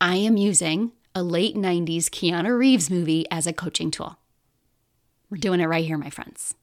I 0.00 0.16
am 0.16 0.36
using 0.36 0.92
a 1.14 1.22
late 1.22 1.54
90s 1.54 2.06
Keanu 2.06 2.58
Reeves 2.58 2.90
movie 2.90 3.26
as 3.30 3.46
a 3.46 3.52
coaching 3.52 3.90
tool. 3.90 4.18
We're 5.30 5.36
doing 5.36 5.60
it 5.60 5.66
right 5.66 5.84
here, 5.84 5.98
my 5.98 6.10
friends. 6.10 6.54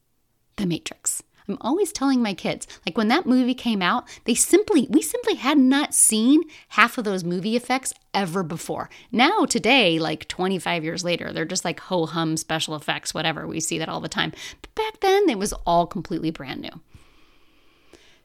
The 0.56 0.66
Matrix. 0.66 1.22
I'm 1.48 1.58
always 1.60 1.92
telling 1.92 2.22
my 2.22 2.34
kids, 2.34 2.66
like 2.84 2.96
when 2.96 3.08
that 3.08 3.26
movie 3.26 3.54
came 3.54 3.80
out, 3.80 4.06
they 4.24 4.34
simply, 4.34 4.86
we 4.90 5.00
simply 5.00 5.34
had 5.34 5.58
not 5.58 5.94
seen 5.94 6.42
half 6.68 6.98
of 6.98 7.04
those 7.04 7.24
movie 7.24 7.56
effects 7.56 7.94
ever 8.12 8.42
before. 8.42 8.90
Now, 9.10 9.46
today, 9.46 9.98
like 9.98 10.28
25 10.28 10.84
years 10.84 11.04
later, 11.04 11.32
they're 11.32 11.44
just 11.44 11.64
like 11.64 11.80
ho 11.80 12.06
hum 12.06 12.36
special 12.36 12.74
effects, 12.74 13.14
whatever. 13.14 13.46
We 13.46 13.60
see 13.60 13.78
that 13.78 13.88
all 13.88 14.00
the 14.00 14.08
time. 14.08 14.32
But 14.60 14.74
back 14.74 15.00
then, 15.00 15.28
it 15.30 15.38
was 15.38 15.54
all 15.66 15.86
completely 15.86 16.30
brand 16.30 16.60
new. 16.60 16.80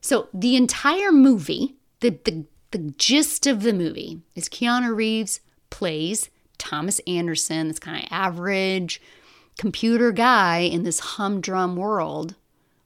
So 0.01 0.27
the 0.33 0.57
entire 0.57 1.13
movie, 1.13 1.75
the, 2.01 2.09
the, 2.25 2.45
the 2.71 2.93
gist 2.97 3.47
of 3.47 3.63
the 3.63 3.73
movie 3.73 4.19
is 4.35 4.49
Keanu 4.49 4.93
Reeves 4.93 5.39
plays 5.69 6.29
Thomas 6.57 6.99
Anderson, 7.07 7.69
this 7.69 7.79
kind 7.79 8.03
of 8.03 8.09
average 8.11 9.01
computer 9.57 10.11
guy 10.11 10.59
in 10.59 10.83
this 10.83 10.99
humdrum 10.99 11.75
world, 11.75 12.35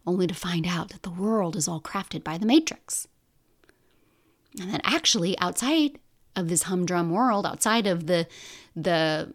only 0.08 0.26
to 0.28 0.34
find 0.34 0.66
out 0.66 0.90
that 0.90 1.04
the 1.04 1.10
world 1.10 1.56
is 1.56 1.68
all 1.68 1.82
crafted 1.82 2.24
by 2.24 2.38
the 2.38 2.46
Matrix. 2.46 3.08
And 4.60 4.72
that 4.72 4.82
actually, 4.84 5.38
outside 5.40 6.00
of 6.36 6.50
this 6.50 6.64
humdrum 6.64 7.12
world, 7.12 7.46
outside 7.46 7.86
of 7.86 8.08
the 8.08 8.28
the 8.76 9.34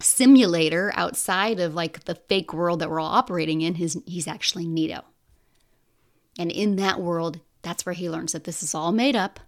simulator, 0.00 0.92
outside 0.94 1.58
of 1.58 1.74
like 1.74 2.04
the 2.04 2.14
fake 2.14 2.52
world 2.52 2.78
that 2.80 2.90
we're 2.90 3.00
all 3.00 3.12
operating 3.12 3.62
in, 3.62 3.74
his 3.74 4.00
he's 4.06 4.28
actually 4.28 4.68
Neo. 4.68 5.04
And 6.38 6.52
in 6.52 6.76
that 6.76 7.00
world, 7.00 7.40
that's 7.62 7.84
where 7.84 7.94
he 7.94 8.08
learns 8.08 8.32
that 8.32 8.44
this 8.44 8.62
is 8.62 8.74
all 8.74 8.92
made 8.92 9.16
up. 9.16 9.40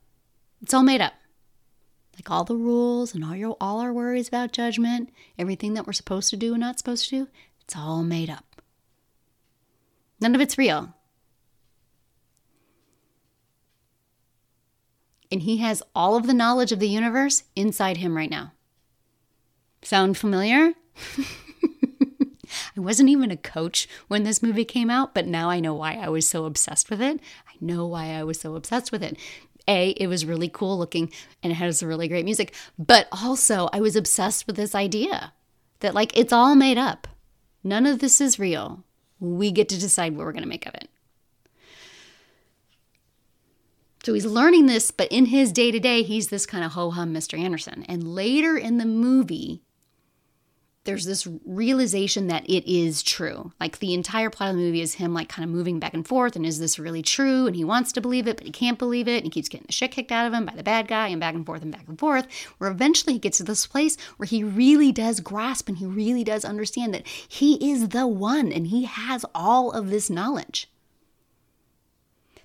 It's 0.60 0.74
all 0.74 0.82
made 0.82 1.00
up 1.00 1.12
like 2.20 2.30
all 2.30 2.44
the 2.44 2.56
rules 2.56 3.14
and 3.14 3.24
all 3.24 3.34
your 3.34 3.56
all 3.60 3.80
our 3.80 3.92
worries 3.92 4.28
about 4.28 4.52
judgment, 4.52 5.10
everything 5.38 5.72
that 5.74 5.86
we're 5.86 5.92
supposed 5.94 6.28
to 6.30 6.36
do 6.36 6.52
and 6.52 6.60
not 6.60 6.78
supposed 6.78 7.08
to 7.08 7.24
do, 7.24 7.28
it's 7.62 7.74
all 7.74 8.02
made 8.02 8.28
up. 8.28 8.44
None 10.20 10.35
of 10.35 10.40
it's 10.40 10.59
real. 10.59 10.94
And 15.33 15.42
he 15.42 15.59
has 15.59 15.83
all 15.94 16.16
of 16.16 16.26
the 16.26 16.35
knowledge 16.35 16.72
of 16.72 16.80
the 16.80 16.88
universe 16.88 17.44
inside 17.54 17.98
him 17.98 18.16
right 18.16 18.30
now. 18.30 18.52
Sound 19.83 20.18
familiar? 20.18 20.74
I 22.76 22.80
wasn't 22.80 23.09
even 23.09 23.30
a 23.30 23.37
coach 23.37 23.88
when 24.09 24.24
this 24.24 24.42
movie 24.42 24.64
came 24.64 24.90
out, 24.90 25.14
but 25.14 25.26
now 25.26 25.48
I 25.48 25.61
know 25.61 25.74
why 25.74 25.94
I 25.94 26.09
was 26.09 26.28
so 26.28 26.44
obsessed 26.44 26.90
with 26.90 27.00
it. 27.00 27.20
I 27.48 27.52
know 27.61 27.87
why 27.87 28.06
I 28.09 28.24
was 28.24 28.40
so 28.40 28.56
obsessed 28.56 28.90
with 28.90 29.02
it. 29.02 29.16
A, 29.68 29.90
it 29.90 30.09
was 30.09 30.26
really 30.26 30.48
cool 30.48 30.78
looking 30.78 31.12
and 31.42 31.52
it 31.52 31.56
has 31.56 31.83
really 31.83 32.09
great 32.09 32.24
music, 32.24 32.54
but 32.78 33.06
also 33.12 33.68
I 33.72 33.80
was 33.80 33.94
obsessed 33.94 34.46
with 34.46 34.56
this 34.56 34.74
idea 34.74 35.33
that 35.78 35.94
like 35.94 36.16
it's 36.16 36.33
all 36.33 36.56
made 36.56 36.78
up. 36.78 37.06
None 37.62 37.87
of 37.87 38.00
this 38.00 38.20
is 38.20 38.38
real. 38.38 38.85
We 39.20 39.52
get 39.52 39.68
to 39.68 39.78
decide 39.78 40.16
what 40.16 40.24
we're 40.24 40.33
going 40.33 40.42
to 40.42 40.48
make 40.48 40.66
of 40.66 40.74
it. 40.74 40.88
So 44.02 44.14
he's 44.14 44.24
learning 44.24 44.66
this, 44.66 44.90
but 44.90 45.12
in 45.12 45.26
his 45.26 45.52
day 45.52 45.70
to 45.70 45.78
day, 45.78 46.02
he's 46.02 46.28
this 46.28 46.46
kind 46.46 46.64
of 46.64 46.72
ho 46.72 46.90
hum 46.90 47.12
Mr. 47.12 47.38
Anderson. 47.38 47.85
And 47.87 48.14
later 48.14 48.56
in 48.56 48.78
the 48.78 48.87
movie, 48.87 49.62
there's 50.85 51.05
this 51.05 51.29
realization 51.45 52.29
that 52.29 52.49
it 52.49 52.71
is 52.71 53.03
true. 53.03 53.53
Like 53.61 53.79
the 53.79 53.93
entire 53.93 54.31
plot 54.31 54.51
of 54.51 54.57
the 54.57 54.62
movie 54.62 54.81
is 54.81 54.95
him 54.95 55.12
like 55.12 55.29
kind 55.29 55.45
of 55.45 55.55
moving 55.55 55.79
back 55.79 55.93
and 55.93 56.07
forth 56.07 56.37
and 56.37 56.47
is 56.47 56.59
this 56.59 56.79
really 56.79 57.03
true? 57.03 57.47
And 57.47 57.55
he 57.55 57.64
wants 57.64 57.93
to 57.93 58.01
believe 58.01 58.27
it, 58.27 58.38
but 58.38 58.47
he 58.47 58.53
can't 58.53 58.79
believe 58.79 59.07
it. 59.07 59.16
And 59.16 59.25
he 59.25 59.31
keeps 59.31 59.51
getting 59.51 59.66
the 59.66 59.73
shit 59.73 59.90
kicked 59.90 60.11
out 60.11 60.27
of 60.27 60.33
him 60.33 60.47
by 60.47 60.55
the 60.55 60.62
bad 60.62 60.88
guy 60.88 61.09
and 61.09 61.21
back 61.21 61.35
and 61.35 61.45
forth 61.45 61.62
and 61.62 61.73
back 61.73 61.87
and 61.87 61.99
forth. 61.99 62.27
Where 62.57 62.71
eventually 62.71 63.14
he 63.14 63.19
gets 63.19 63.38
to 63.38 63.45
this 63.45 63.66
place 63.66 63.99
where 64.16 64.27
he 64.27 64.43
really 64.43 64.90
does 64.90 65.21
grasp 65.21 65.69
and 65.69 65.77
he 65.77 65.87
really 65.87 66.25
does 66.25 66.47
understand 66.47 66.95
that 66.95 67.07
he 67.07 67.71
is 67.71 67.90
the 67.90 68.07
one 68.07 68.51
and 68.51 68.69
he 68.69 68.85
has 68.85 69.27
all 69.35 69.73
of 69.73 69.90
this 69.90 70.09
knowledge. 70.09 70.71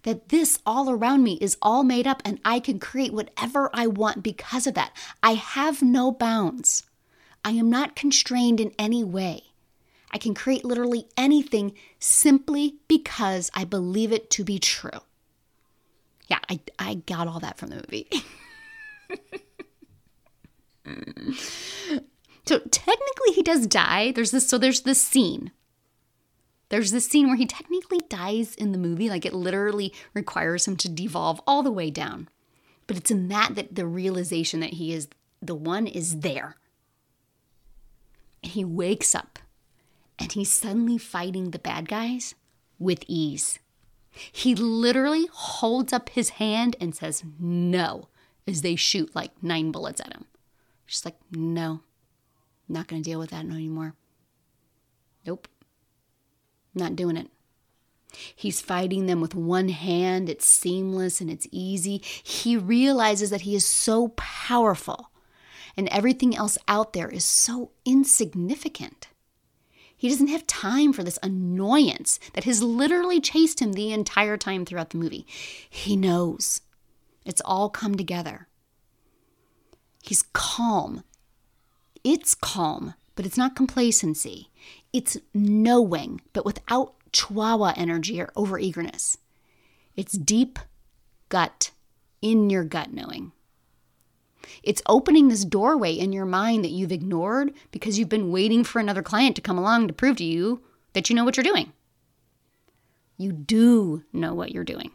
That 0.04 0.28
this 0.28 0.60
all 0.66 0.92
around 0.92 1.24
me 1.24 1.38
is 1.40 1.58
all 1.62 1.84
made 1.84 2.06
up 2.06 2.22
and 2.26 2.40
I 2.44 2.60
can 2.60 2.80
create 2.80 3.14
whatever 3.14 3.70
I 3.74 3.88
want 3.88 4.24
because 4.24 4.68
of 4.68 4.74
that. 4.74 4.92
I 5.24 5.36
have 5.36 5.82
no 5.82 6.12
bounds. 6.12 6.84
I 7.46 7.52
am 7.52 7.70
not 7.70 7.96
constrained 7.96 8.60
in 8.60 8.74
any 8.80 9.04
way. 9.04 9.44
I 10.12 10.18
can 10.18 10.34
create 10.34 10.66
literally 10.66 11.06
anything 11.16 11.76
simply 12.00 12.78
because 12.88 13.52
I 13.54 13.66
believe 13.66 14.12
it 14.12 14.32
to 14.32 14.44
be 14.44 14.58
true. 14.58 15.02
Yeah, 16.28 16.40
I, 16.50 16.60
I 16.80 16.96
got 16.96 17.28
all 17.28 17.40
that 17.42 17.60
from 17.60 17.70
the 17.70 17.76
movie. 17.76 18.10
so 22.48 22.60
technically 22.60 23.34
he 23.36 23.44
does 23.44 23.68
die. 23.68 24.12
There's 24.12 24.32
this 24.32 24.48
so 24.48 24.58
there's 24.58 24.82
this 24.82 25.00
scene. 25.00 25.52
There's 26.70 26.90
this 26.90 27.06
scene 27.06 27.28
where 27.28 27.38
he 27.38 27.46
technically 27.46 28.00
dies 28.10 28.56
in 28.56 28.72
the 28.72 28.80
movie, 28.80 29.08
like 29.08 29.24
it 29.24 29.36
literally 29.36 29.94
requires 30.16 30.68
him 30.68 30.78
to 30.78 30.90
devolve 30.90 31.40
all 31.46 31.62
the 31.62 31.72
way 31.72 31.92
down. 31.92 32.28
But 32.88 32.98
it's 32.98 33.12
in 33.12 33.28
that 33.28 33.54
that 33.54 33.76
the 33.76 33.86
realization 33.86 34.62
that 34.62 34.74
he 34.74 34.94
is 34.94 35.08
the 35.44 35.54
one 35.54 35.86
is 35.86 36.22
there 36.22 36.56
he 38.48 38.64
wakes 38.64 39.16
up 39.16 39.40
and 40.18 40.32
he's 40.32 40.52
suddenly 40.52 40.98
fighting 40.98 41.52
the 41.52 41.60
bad 41.60 41.88
guys 41.88 42.36
with 42.80 43.04
ease. 43.08 43.60
He 44.32 44.56
literally 44.56 45.28
holds 45.32 45.92
up 45.92 46.10
his 46.10 46.30
hand 46.30 46.76
and 46.80 46.96
says 46.96 47.24
no 47.40 48.08
as 48.48 48.62
they 48.62 48.76
shoot 48.76 49.16
like 49.16 49.32
nine 49.44 49.72
bullets 49.72 50.00
at 50.00 50.14
him. 50.14 50.26
Just 50.88 51.04
like, 51.04 51.18
no, 51.32 51.82
not 52.70 52.88
going 52.88 53.02
to 53.02 53.10
deal 53.10 53.20
with 53.20 53.32
that 53.32 53.46
anymore. 53.46 53.96
Nope, 55.26 55.48
not 56.74 56.96
doing 56.96 57.18
it. 57.18 57.30
He's 58.36 58.62
fighting 58.62 59.08
them 59.08 59.20
with 59.20 59.36
one 59.36 59.70
hand. 59.70 60.30
It's 60.30 60.46
seamless 60.46 61.20
and 61.20 61.30
it's 61.30 61.48
easy. 61.52 62.02
He 62.24 62.56
realizes 62.56 63.30
that 63.32 63.42
he 63.42 63.56
is 63.56 63.66
so 63.66 64.10
powerful 64.10 65.10
and 65.78 65.88
everything 65.90 66.36
else 66.36 66.58
out 66.68 66.94
there 66.94 67.10
is 67.10 67.26
so 67.26 67.72
insignificant. 67.86 69.08
He 69.98 70.10
doesn't 70.10 70.28
have 70.28 70.46
time 70.46 70.94
for 70.94 71.04
this 71.04 71.20
annoyance 71.24 72.20
that 72.34 72.44
has 72.44 72.62
literally 72.62 73.22
chased 73.22 73.62
him 73.62 73.74
the 73.74 73.94
entire 73.94 74.38
time 74.38 74.66
throughout 74.66 74.92
the 74.92 74.98
movie. 74.98 75.26
He 75.70 75.96
knows 75.96 76.62
it's 77.26 77.42
all 77.44 77.70
come 77.70 77.96
together. 77.96 78.48
He's 80.04 80.24
calm. 80.34 81.04
It's 82.04 82.36
calm, 82.36 82.94
but 83.16 83.26
it's 83.26 83.38
not 83.38 83.56
complacency. 83.56 84.52
It's 84.94 85.18
knowing, 85.34 86.22
but 86.34 86.46
without 86.46 86.94
chihuahua 87.12 87.74
energy 87.76 88.22
or 88.22 88.28
overeagerness. 88.36 89.18
It's 89.96 90.14
deep 90.14 90.60
gut, 91.30 91.72
in 92.22 92.50
your 92.50 92.64
gut 92.64 92.92
knowing. 92.94 93.32
It's 94.64 94.82
opening 94.88 95.28
this 95.28 95.46
doorway 95.46 95.94
in 95.94 96.14
your 96.14 96.26
mind 96.26 96.64
that 96.64 96.72
you've 96.72 96.92
ignored 96.92 97.54
because 97.72 97.98
you've 97.98 98.10
been 98.10 98.32
waiting 98.32 98.64
for 98.64 98.80
another 98.80 99.04
client 99.04 99.36
to 99.36 99.42
come 99.42 99.58
along 99.58 99.88
to 99.88 99.94
prove 99.94 100.18
to 100.18 100.24
you 100.24 100.62
that 100.94 101.10
you 101.10 101.16
know 101.16 101.24
what 101.24 101.38
you're 101.38 101.44
doing. 101.44 101.72
You 103.18 103.32
do 103.32 104.04
know 104.12 104.34
what 104.34 104.52
you're 104.52 104.64
doing. 104.64 104.92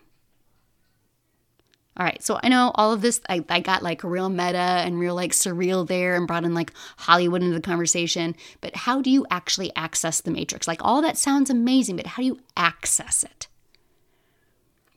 All 1.97 2.07
right, 2.07 2.23
so 2.23 2.39
I 2.43 2.49
know 2.49 2.73
all 2.77 2.93
of 2.93 3.03
this, 3.03 3.21
I, 3.29 3.45
I 3.49 3.61
got 3.61 3.83
like 3.83 4.03
real 4.03 4.31
meta 4.31 4.57
and 4.57 4.99
real 4.99 5.15
like 5.15 5.33
surreal 5.33 5.87
there 5.87 6.15
and 6.15 6.27
brought 6.27 6.45
in 6.45 6.55
like 6.55 6.73
Hollywood 6.97 7.43
into 7.43 7.55
the 7.55 7.61
conversation. 7.61 8.37
But 8.61 8.75
how 8.75 9.03
do 9.03 9.11
you 9.11 9.27
actually 9.31 9.71
access 9.77 10.21
the 10.21 10.31
matrix? 10.31 10.67
Like 10.67 10.83
all 10.83 11.03
that 11.03 11.19
sounds 11.19 11.51
amazing, 11.51 11.97
but 11.97 12.07
how 12.07 12.23
do 12.23 12.27
you 12.27 12.41
access 12.57 13.23
it? 13.23 13.49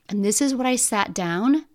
And 0.08 0.24
this 0.24 0.40
is 0.40 0.54
what 0.54 0.66
I 0.66 0.76
sat 0.76 1.12
down 1.12 1.66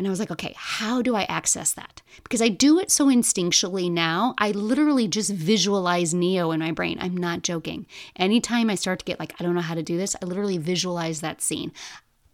and 0.00 0.06
I 0.06 0.10
was 0.10 0.18
like, 0.18 0.30
okay, 0.30 0.54
how 0.56 1.02
do 1.02 1.14
I 1.14 1.24
access 1.24 1.74
that? 1.74 2.00
Because 2.22 2.40
I 2.40 2.48
do 2.48 2.78
it 2.78 2.90
so 2.90 3.08
instinctually 3.08 3.92
now. 3.92 4.34
I 4.38 4.50
literally 4.52 5.06
just 5.06 5.30
visualize 5.30 6.14
Neo 6.14 6.52
in 6.52 6.60
my 6.60 6.72
brain. 6.72 6.96
I'm 7.02 7.14
not 7.14 7.42
joking. 7.42 7.84
Anytime 8.16 8.70
I 8.70 8.76
start 8.76 9.00
to 9.00 9.04
get 9.04 9.20
like, 9.20 9.34
I 9.38 9.44
don't 9.44 9.54
know 9.54 9.60
how 9.60 9.74
to 9.74 9.82
do 9.82 9.98
this, 9.98 10.16
I 10.16 10.24
literally 10.24 10.56
visualize 10.56 11.20
that 11.20 11.42
scene. 11.42 11.70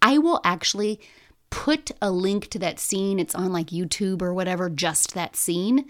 I 0.00 0.16
will 0.16 0.40
actually 0.44 1.00
put 1.50 1.90
a 2.00 2.12
link 2.12 2.50
to 2.50 2.60
that 2.60 2.78
scene. 2.78 3.18
It's 3.18 3.34
on 3.34 3.52
like 3.52 3.70
YouTube 3.70 4.22
or 4.22 4.32
whatever, 4.32 4.70
just 4.70 5.14
that 5.14 5.34
scene. 5.34 5.86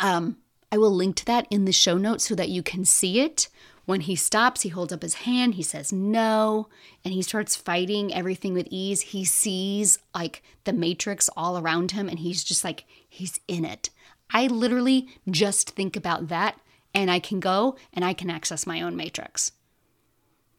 Um, 0.00 0.36
I 0.70 0.76
will 0.76 0.94
link 0.94 1.16
to 1.16 1.24
that 1.24 1.46
in 1.48 1.64
the 1.64 1.72
show 1.72 1.96
notes 1.96 2.28
so 2.28 2.34
that 2.34 2.50
you 2.50 2.62
can 2.62 2.84
see 2.84 3.20
it 3.20 3.48
when 3.84 4.02
he 4.02 4.14
stops, 4.14 4.62
he 4.62 4.68
holds 4.68 4.92
up 4.92 5.02
his 5.02 5.14
hand, 5.14 5.54
he 5.54 5.62
says 5.62 5.92
no, 5.92 6.68
and 7.04 7.12
he 7.12 7.22
starts 7.22 7.56
fighting 7.56 8.14
everything 8.14 8.54
with 8.54 8.68
ease. 8.70 9.00
He 9.00 9.24
sees 9.24 9.98
like 10.14 10.42
the 10.64 10.72
matrix 10.72 11.28
all 11.36 11.58
around 11.58 11.90
him 11.90 12.08
and 12.08 12.20
he's 12.20 12.44
just 12.44 12.62
like, 12.62 12.84
he's 13.08 13.40
in 13.48 13.64
it. 13.64 13.90
I 14.30 14.46
literally 14.46 15.08
just 15.28 15.70
think 15.70 15.96
about 15.96 16.28
that 16.28 16.58
and 16.94 17.10
I 17.10 17.18
can 17.18 17.40
go 17.40 17.76
and 17.92 18.04
I 18.04 18.14
can 18.14 18.30
access 18.30 18.66
my 18.66 18.80
own 18.80 18.96
matrix. 18.96 19.52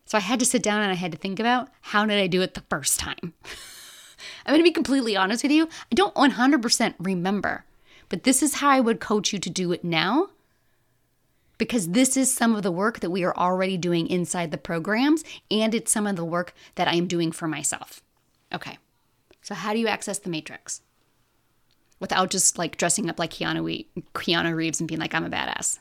So 0.05 0.17
I 0.17 0.21
had 0.21 0.39
to 0.39 0.45
sit 0.45 0.61
down 0.61 0.81
and 0.81 0.91
I 0.91 0.95
had 0.95 1.13
to 1.13 1.17
think 1.17 1.39
about 1.39 1.69
how 1.81 2.05
did 2.05 2.19
I 2.19 2.27
do 2.27 2.41
it 2.41 2.55
the 2.55 2.63
first 2.69 2.99
time? 2.99 3.33
I'm 4.45 4.57
to 4.57 4.63
be 4.63 4.71
completely 4.71 5.15
honest 5.15 5.43
with 5.43 5.51
you. 5.51 5.67
I 5.91 5.95
don't 5.95 6.13
100% 6.15 6.95
remember, 6.99 7.65
but 8.09 8.23
this 8.23 8.43
is 8.43 8.55
how 8.55 8.69
I 8.69 8.79
would 8.79 8.99
coach 8.99 9.31
you 9.31 9.39
to 9.39 9.49
do 9.49 9.71
it 9.71 9.83
now 9.83 10.29
because 11.63 11.91
this 11.91 12.17
is 12.17 12.29
some 12.29 12.57
of 12.57 12.61
the 12.61 12.73
work 12.73 12.99
that 12.99 13.09
we 13.09 13.23
are 13.23 13.33
already 13.37 13.77
doing 13.77 14.05
inside 14.09 14.51
the 14.51 14.57
programs, 14.57 15.23
and 15.49 15.73
it's 15.73 15.93
some 15.93 16.05
of 16.05 16.17
the 16.17 16.25
work 16.25 16.53
that 16.75 16.89
I 16.89 16.95
am 16.95 17.07
doing 17.07 17.31
for 17.31 17.47
myself. 17.47 18.01
Okay, 18.53 18.77
so 19.41 19.55
how 19.55 19.71
do 19.71 19.79
you 19.79 19.87
access 19.87 20.19
the 20.19 20.29
matrix? 20.29 20.81
Without 22.01 22.31
just 22.31 22.57
like 22.57 22.75
dressing 22.75 23.09
up 23.09 23.17
like 23.17 23.31
Keanu, 23.31 23.85
Keanu 24.13 24.53
Reeves 24.53 24.81
and 24.81 24.89
being 24.89 24.99
like, 24.99 25.15
I'm 25.15 25.23
a 25.23 25.29
badass. 25.29 25.79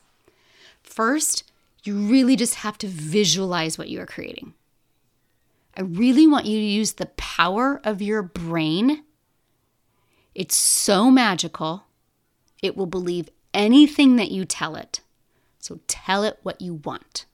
First, 0.81 1.43
you 1.83 1.97
really 1.97 2.37
just 2.37 2.55
have 2.55 2.77
to 2.77 2.87
visualize 2.87 3.77
what 3.77 3.89
you 3.89 3.99
are 3.99 4.05
creating. 4.05 4.53
I 5.75 5.81
really 5.81 6.27
want 6.27 6.45
you 6.45 6.59
to 6.59 6.65
use 6.65 6.93
the 6.93 7.07
power 7.17 7.81
of 7.83 8.01
your 8.01 8.21
brain. 8.21 9.03
It's 10.33 10.55
so 10.55 11.11
magical, 11.11 11.83
it 12.61 12.77
will 12.77 12.85
believe 12.85 13.27
anything 13.53 14.15
that 14.15 14.31
you 14.31 14.45
tell 14.45 14.77
it. 14.77 15.01
So 15.63 15.79
tell 15.87 16.25
it 16.25 16.39
what 16.43 16.59
you 16.59 16.73
want. 16.73 17.25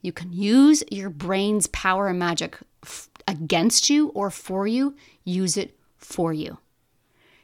You 0.00 0.12
can 0.12 0.32
use 0.32 0.82
your 0.90 1.10
brain's 1.10 1.66
power 1.66 2.08
and 2.08 2.18
magic 2.18 2.56
f- 2.82 3.10
against 3.26 3.90
you 3.90 4.08
or 4.14 4.30
for 4.30 4.66
you, 4.66 4.96
use 5.24 5.58
it 5.58 5.76
for 5.98 6.32
you. 6.32 6.56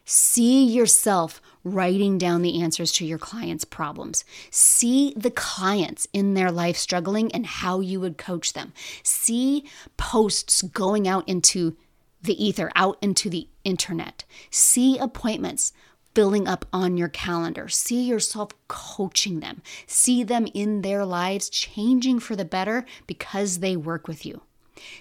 See 0.06 0.64
yourself 0.64 1.42
writing 1.64 2.16
down 2.16 2.40
the 2.40 2.62
answers 2.62 2.92
to 2.92 3.04
your 3.04 3.18
clients' 3.18 3.66
problems. 3.66 4.24
See 4.50 5.12
the 5.18 5.30
clients 5.30 6.08
in 6.14 6.32
their 6.32 6.50
life 6.50 6.78
struggling 6.78 7.30
and 7.32 7.44
how 7.44 7.80
you 7.80 8.00
would 8.00 8.16
coach 8.16 8.54
them. 8.54 8.72
See 9.02 9.68
posts 9.98 10.62
going 10.62 11.06
out 11.06 11.28
into 11.28 11.76
the 12.22 12.42
ether, 12.42 12.72
out 12.74 12.96
into 13.02 13.28
the 13.28 13.48
internet. 13.64 14.24
See 14.48 14.96
appointments 14.96 15.74
filling 16.14 16.46
up 16.46 16.64
on 16.72 16.96
your 16.96 17.08
calendar. 17.08 17.68
See 17.68 18.02
yourself 18.02 18.50
coaching 18.68 19.40
them. 19.40 19.62
See 19.86 20.22
them 20.22 20.46
in 20.54 20.82
their 20.82 21.04
lives 21.04 21.48
changing 21.50 22.20
for 22.20 22.36
the 22.36 22.44
better 22.44 22.84
because 23.06 23.58
they 23.58 23.76
work 23.76 24.06
with 24.08 24.24
you. 24.24 24.42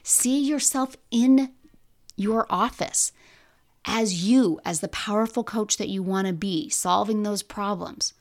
See 0.01 0.39
yourself 0.39 0.97
in 1.11 1.51
your 2.15 2.45
office 2.49 3.11
as 3.85 4.25
you, 4.25 4.59
as 4.63 4.79
the 4.79 4.87
powerful 4.87 5.43
coach 5.43 5.77
that 5.77 5.89
you 5.89 6.01
want 6.01 6.27
to 6.27 6.33
be, 6.33 6.69
solving 6.69 7.23
those 7.23 7.43
problems. 7.43 8.13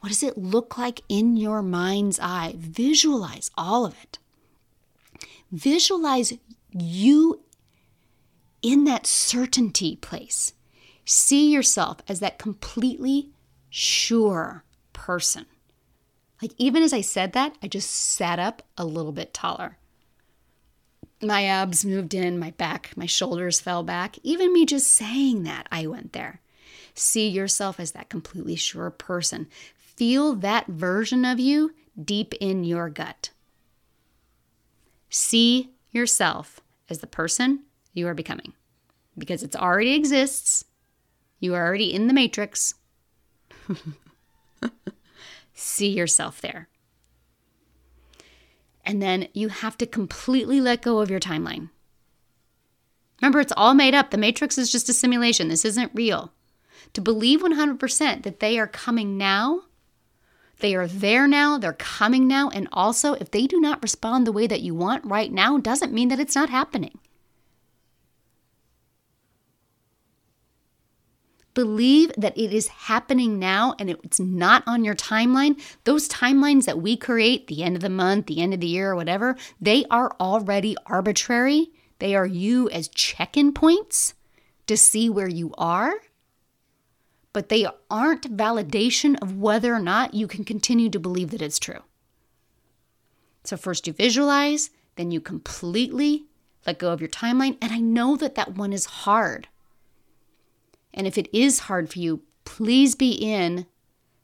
What 0.00 0.08
does 0.08 0.22
it 0.22 0.38
look 0.38 0.76
like 0.76 1.00
in 1.08 1.36
your 1.36 1.62
mind's 1.62 2.20
eye? 2.20 2.54
Visualize 2.56 3.50
all 3.56 3.86
of 3.86 3.94
it. 4.02 4.18
Visualize 5.50 6.34
you 6.72 7.40
in 8.62 8.84
that 8.84 9.06
certainty 9.06 9.96
place. 9.96 10.52
See 11.04 11.50
yourself 11.50 11.98
as 12.08 12.20
that 12.20 12.38
completely 12.38 13.30
sure 13.70 14.64
person. 14.92 15.46
Like, 16.40 16.52
even 16.58 16.82
as 16.82 16.92
I 16.92 17.00
said 17.00 17.32
that, 17.32 17.56
I 17.62 17.68
just 17.68 17.90
sat 17.90 18.38
up 18.38 18.62
a 18.76 18.84
little 18.84 19.12
bit 19.12 19.32
taller 19.32 19.78
my 21.24 21.44
abs 21.44 21.84
moved 21.84 22.14
in, 22.14 22.38
my 22.38 22.50
back, 22.52 22.92
my 22.96 23.06
shoulders 23.06 23.60
fell 23.60 23.82
back. 23.82 24.18
Even 24.22 24.52
me 24.52 24.66
just 24.66 24.90
saying 24.90 25.44
that, 25.44 25.66
I 25.70 25.86
went 25.86 26.12
there. 26.12 26.40
See 26.94 27.28
yourself 27.28 27.80
as 27.80 27.92
that 27.92 28.08
completely 28.08 28.56
sure 28.56 28.90
person. 28.90 29.48
Feel 29.76 30.34
that 30.36 30.66
version 30.66 31.24
of 31.24 31.40
you 31.40 31.72
deep 32.02 32.34
in 32.34 32.64
your 32.64 32.88
gut. 32.88 33.30
See 35.08 35.70
yourself 35.90 36.60
as 36.90 36.98
the 36.98 37.06
person 37.06 37.60
you 37.92 38.06
are 38.06 38.14
becoming 38.14 38.52
because 39.16 39.42
it 39.42 39.56
already 39.56 39.94
exists. 39.94 40.64
You 41.44 41.54
are 41.54 41.66
already 41.66 41.92
in 41.92 42.06
the 42.06 42.14
matrix. 42.14 42.72
See 45.52 45.90
yourself 45.90 46.40
there. 46.40 46.68
And 48.82 49.02
then 49.02 49.28
you 49.34 49.48
have 49.48 49.76
to 49.76 49.86
completely 49.86 50.58
let 50.58 50.80
go 50.80 51.00
of 51.00 51.10
your 51.10 51.20
timeline. 51.20 51.68
Remember, 53.20 53.40
it's 53.40 53.52
all 53.58 53.74
made 53.74 53.94
up. 53.94 54.10
The 54.10 54.16
matrix 54.16 54.56
is 54.56 54.72
just 54.72 54.88
a 54.88 54.94
simulation. 54.94 55.48
This 55.48 55.66
isn't 55.66 55.92
real. 55.92 56.32
To 56.94 57.02
believe 57.02 57.42
100% 57.42 58.22
that 58.22 58.40
they 58.40 58.58
are 58.58 58.66
coming 58.66 59.18
now, 59.18 59.64
they 60.60 60.74
are 60.74 60.86
there 60.86 61.28
now, 61.28 61.58
they're 61.58 61.74
coming 61.74 62.26
now, 62.26 62.48
and 62.48 62.68
also 62.72 63.12
if 63.14 63.30
they 63.30 63.46
do 63.46 63.60
not 63.60 63.82
respond 63.82 64.26
the 64.26 64.32
way 64.32 64.46
that 64.46 64.62
you 64.62 64.74
want 64.74 65.04
right 65.04 65.30
now, 65.30 65.58
doesn't 65.58 65.92
mean 65.92 66.08
that 66.08 66.20
it's 66.20 66.34
not 66.34 66.48
happening. 66.48 67.00
Believe 71.54 72.12
that 72.16 72.36
it 72.36 72.52
is 72.52 72.68
happening 72.68 73.38
now 73.38 73.74
and 73.78 73.88
it's 73.90 74.20
not 74.20 74.62
on 74.66 74.84
your 74.84 74.94
timeline, 74.94 75.60
those 75.84 76.08
timelines 76.08 76.64
that 76.66 76.80
we 76.80 76.96
create, 76.96 77.46
the 77.46 77.62
end 77.62 77.76
of 77.76 77.82
the 77.82 77.88
month, 77.88 78.26
the 78.26 78.40
end 78.40 78.52
of 78.52 78.60
the 78.60 78.66
year, 78.66 78.90
or 78.90 78.96
whatever, 78.96 79.36
they 79.60 79.84
are 79.90 80.14
already 80.20 80.76
arbitrary. 80.86 81.70
They 82.00 82.14
are 82.14 82.26
you 82.26 82.68
as 82.70 82.88
check 82.88 83.36
in 83.36 83.52
points 83.52 84.14
to 84.66 84.76
see 84.76 85.08
where 85.08 85.28
you 85.28 85.54
are, 85.56 85.94
but 87.32 87.48
they 87.48 87.66
aren't 87.90 88.36
validation 88.36 89.16
of 89.22 89.38
whether 89.38 89.72
or 89.74 89.80
not 89.80 90.14
you 90.14 90.26
can 90.26 90.44
continue 90.44 90.90
to 90.90 90.98
believe 90.98 91.30
that 91.30 91.42
it's 91.42 91.58
true. 91.58 91.82
So, 93.44 93.56
first 93.56 93.86
you 93.86 93.92
visualize, 93.92 94.70
then 94.96 95.10
you 95.10 95.20
completely 95.20 96.24
let 96.66 96.78
go 96.78 96.92
of 96.92 97.00
your 97.00 97.10
timeline. 97.10 97.58
And 97.60 97.72
I 97.72 97.78
know 97.78 98.16
that 98.16 98.36
that 98.36 98.54
one 98.56 98.72
is 98.72 98.86
hard 98.86 99.48
and 100.94 101.06
if 101.06 101.18
it 101.18 101.28
is 101.32 101.60
hard 101.60 101.90
for 101.90 101.98
you, 101.98 102.22
please 102.44 102.94
be 102.94 103.12
in 103.12 103.66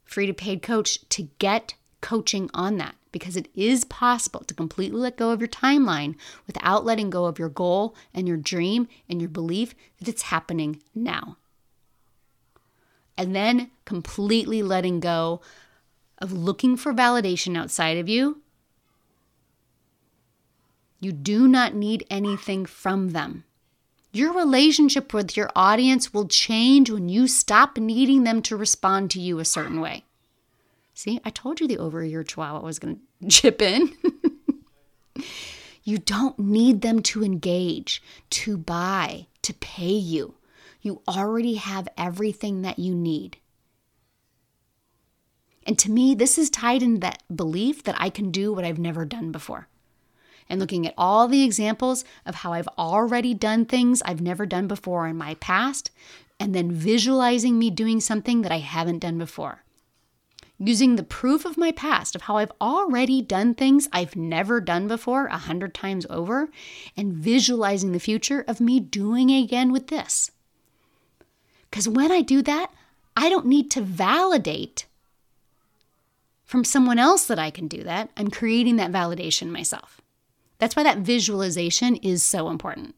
free 0.05 0.25
to 0.25 0.33
paid 0.33 0.61
coach 0.61 1.07
to 1.09 1.29
get 1.37 1.75
coaching 1.99 2.49
on 2.53 2.77
that 2.77 2.95
because 3.11 3.35
it 3.35 3.49
is 3.53 3.83
possible 3.83 4.39
to 4.41 4.53
completely 4.53 4.99
let 4.99 5.17
go 5.17 5.31
of 5.31 5.41
your 5.41 5.49
timeline 5.49 6.15
without 6.47 6.85
letting 6.85 7.09
go 7.09 7.25
of 7.25 7.37
your 7.37 7.49
goal 7.49 7.95
and 8.13 8.27
your 8.27 8.37
dream 8.37 8.87
and 9.09 9.21
your 9.21 9.29
belief 9.29 9.75
that 9.99 10.07
it's 10.07 10.23
happening 10.23 10.81
now. 10.95 11.37
And 13.17 13.35
then 13.35 13.69
completely 13.85 14.63
letting 14.63 15.01
go 15.01 15.41
of 16.17 16.31
looking 16.31 16.77
for 16.77 16.93
validation 16.93 17.57
outside 17.57 17.97
of 17.97 18.07
you. 18.07 18.41
You 21.01 21.11
do 21.11 21.47
not 21.47 21.75
need 21.75 22.05
anything 22.09 22.65
from 22.65 23.09
them. 23.09 23.43
Your 24.13 24.33
relationship 24.33 25.13
with 25.13 25.37
your 25.37 25.49
audience 25.55 26.13
will 26.13 26.27
change 26.27 26.89
when 26.89 27.07
you 27.07 27.27
stop 27.27 27.77
needing 27.77 28.23
them 28.23 28.41
to 28.43 28.57
respond 28.57 29.09
to 29.11 29.21
you 29.21 29.39
a 29.39 29.45
certain 29.45 29.79
way. 29.79 30.03
See, 30.93 31.21
I 31.23 31.29
told 31.29 31.61
you 31.61 31.67
the 31.67 31.77
over 31.77 32.03
ear 32.03 32.23
chihuahua 32.23 32.61
was 32.61 32.77
going 32.77 32.99
to 33.21 33.29
chip 33.29 33.61
in. 33.61 33.93
you 35.83 35.97
don't 35.97 36.37
need 36.37 36.81
them 36.81 37.01
to 37.03 37.23
engage, 37.23 38.03
to 38.31 38.57
buy, 38.57 39.27
to 39.43 39.53
pay 39.53 39.93
you. 39.93 40.35
You 40.81 41.01
already 41.07 41.55
have 41.55 41.87
everything 41.97 42.63
that 42.63 42.79
you 42.79 42.93
need. 42.93 43.37
And 45.65 45.79
to 45.79 45.91
me, 45.91 46.15
this 46.15 46.37
is 46.37 46.49
tied 46.49 46.83
in 46.83 46.99
that 46.99 47.23
belief 47.33 47.83
that 47.83 47.95
I 47.97 48.09
can 48.09 48.31
do 48.31 48.51
what 48.51 48.65
I've 48.65 48.79
never 48.79 49.05
done 49.05 49.31
before 49.31 49.69
and 50.51 50.59
looking 50.59 50.85
at 50.85 50.93
all 50.97 51.27
the 51.27 51.43
examples 51.43 52.03
of 52.25 52.35
how 52.35 52.51
I've 52.51 52.67
already 52.77 53.33
done 53.33 53.65
things 53.65 54.01
I've 54.03 54.21
never 54.21 54.45
done 54.45 54.67
before 54.67 55.07
in 55.07 55.17
my 55.17 55.35
past, 55.35 55.89
and 56.39 56.53
then 56.53 56.71
visualizing 56.71 57.57
me 57.57 57.69
doing 57.69 58.01
something 58.01 58.41
that 58.41 58.51
I 58.51 58.59
haven't 58.59 58.99
done 58.99 59.17
before. 59.17 59.63
Using 60.59 60.95
the 60.95 61.03
proof 61.03 61.45
of 61.45 61.57
my 61.57 61.71
past 61.71 62.15
of 62.15 62.23
how 62.23 62.37
I've 62.37 62.51
already 62.59 63.21
done 63.21 63.55
things 63.55 63.87
I've 63.93 64.15
never 64.15 64.59
done 64.59 64.87
before 64.87 65.27
a 65.27 65.37
hundred 65.37 65.73
times 65.73 66.05
over, 66.09 66.49
and 66.97 67.13
visualizing 67.13 67.93
the 67.93 67.99
future 67.99 68.43
of 68.47 68.59
me 68.59 68.79
doing 68.79 69.31
again 69.31 69.71
with 69.71 69.87
this. 69.87 70.31
Because 71.69 71.87
when 71.87 72.11
I 72.11 72.21
do 72.21 72.41
that, 72.41 72.71
I 73.15 73.29
don't 73.29 73.45
need 73.45 73.71
to 73.71 73.81
validate 73.81 74.85
from 76.43 76.65
someone 76.65 76.99
else 76.99 77.25
that 77.27 77.39
I 77.39 77.49
can 77.49 77.69
do 77.69 77.81
that. 77.83 78.09
I'm 78.17 78.29
creating 78.29 78.75
that 78.75 78.91
validation 78.91 79.51
myself. 79.51 80.00
That's 80.61 80.75
why 80.75 80.83
that 80.83 80.99
visualization 80.99 81.95
is 81.95 82.21
so 82.21 82.47
important. 82.47 82.93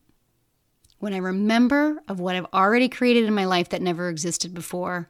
When 1.00 1.14
I 1.14 1.18
remember 1.18 2.04
of 2.10 2.20
what 2.20 2.36
I've 2.36 2.54
already 2.54 2.90
created 2.90 3.24
in 3.24 3.34
my 3.34 3.46
life 3.46 3.70
that 3.70 3.82
never 3.82 4.10
existed 4.10 4.54
before, 4.54 5.10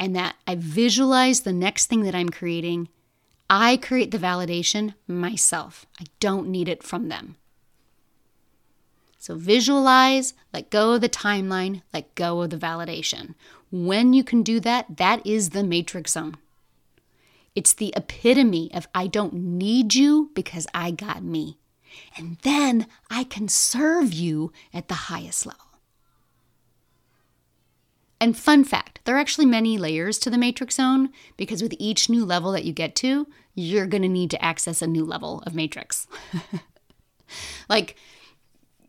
and 0.00 0.16
that 0.16 0.34
I 0.44 0.56
visualize 0.56 1.42
the 1.42 1.52
next 1.52 1.86
thing 1.86 2.02
that 2.02 2.14
I'm 2.16 2.28
creating, 2.28 2.88
I 3.48 3.76
create 3.76 4.10
the 4.10 4.18
validation 4.18 4.94
myself. 5.06 5.86
I 6.00 6.06
don't 6.18 6.48
need 6.48 6.68
it 6.68 6.82
from 6.82 7.08
them. 7.08 7.36
So 9.16 9.36
visualize, 9.36 10.34
let 10.52 10.70
go 10.70 10.94
of 10.94 11.02
the 11.02 11.08
timeline, 11.08 11.82
let 11.94 12.12
go 12.16 12.42
of 12.42 12.50
the 12.50 12.56
validation. 12.56 13.36
When 13.70 14.12
you 14.12 14.24
can 14.24 14.42
do 14.42 14.58
that, 14.58 14.96
that 14.96 15.24
is 15.24 15.50
the 15.50 15.62
matrix 15.62 16.14
zone. 16.14 16.36
It's 17.54 17.72
the 17.72 17.94
epitome 17.96 18.74
of 18.74 18.88
I 18.92 19.06
don't 19.06 19.34
need 19.34 19.94
you 19.94 20.32
because 20.34 20.66
I 20.74 20.90
got 20.90 21.22
me 21.22 21.58
and 22.16 22.38
then 22.42 22.86
I 23.10 23.24
can 23.24 23.48
serve 23.48 24.12
you 24.12 24.52
at 24.72 24.88
the 24.88 24.94
highest 24.94 25.46
level. 25.46 25.66
And 28.20 28.36
fun 28.36 28.62
fact, 28.62 29.00
there 29.04 29.16
are 29.16 29.20
actually 29.20 29.46
many 29.46 29.78
layers 29.78 30.16
to 30.20 30.30
the 30.30 30.38
matrix 30.38 30.76
zone 30.76 31.10
because 31.36 31.60
with 31.60 31.74
each 31.80 32.08
new 32.08 32.24
level 32.24 32.52
that 32.52 32.64
you 32.64 32.72
get 32.72 32.94
to, 32.96 33.26
you're 33.56 33.88
going 33.88 34.02
to 34.02 34.08
need 34.08 34.30
to 34.30 34.44
access 34.44 34.80
a 34.80 34.86
new 34.86 35.04
level 35.04 35.42
of 35.44 35.56
matrix. 35.56 36.06
like 37.68 37.96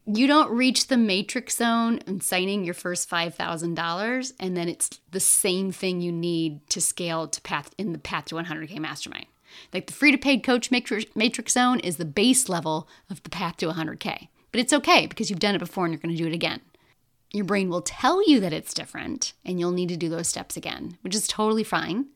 you 0.06 0.28
don't 0.28 0.52
reach 0.52 0.88
the 0.88 0.98
matrix 0.98 1.58
zone 1.58 2.00
and 2.06 2.22
signing 2.22 2.64
your 2.64 2.74
first 2.74 3.10
$5,000 3.10 4.34
and 4.40 4.58
then 4.58 4.70
it's 4.70 5.00
the 5.10 5.20
same 5.20 5.72
thing 5.72 6.00
you 6.00 6.12
need 6.12 6.70
to 6.70 6.80
scale 6.80 7.28
to 7.28 7.42
path 7.42 7.72
in 7.78 7.92
the 7.92 7.98
path 7.98 8.26
to 8.26 8.36
100k 8.36 8.78
mastermind. 8.80 9.26
Like 9.74 9.88
the 9.88 9.94
free 9.94 10.12
to 10.12 10.18
paid 10.18 10.44
coach 10.44 10.72
matrix, 10.72 11.54
zone 11.54 11.80
is 11.80 11.98
the 11.98 12.06
base 12.06 12.50
level 12.50 12.88
of 13.10 13.24
the 13.24 13.30
path 13.30 13.58
to 13.58 13.68
100k. 13.68 14.28
But 14.52 14.60
it's 14.60 14.74
okay 14.74 15.08
because 15.08 15.30
you've 15.30 15.40
done 15.40 15.56
it 15.56 15.60
before 15.60 15.86
and 15.86 15.94
you're 15.94 16.00
going 16.00 16.16
to 16.16 16.22
do 16.22 16.28
it 16.28 16.34
again. 16.36 16.62
Your 17.32 17.46
brain 17.46 17.70
will 17.70 17.82
tell 17.82 18.28
you 18.30 18.40
that 18.40 18.54
it's 18.54 18.74
different 18.74 19.34
and 19.44 19.60
you'll 19.60 19.72
need 19.72 19.90
to 19.90 19.98
do 19.98 20.10
those 20.10 20.28
steps 20.28 20.56
again, 20.56 20.98
which 21.02 21.16
is 21.16 21.28
totally 21.28 21.64
fine. 21.64 22.08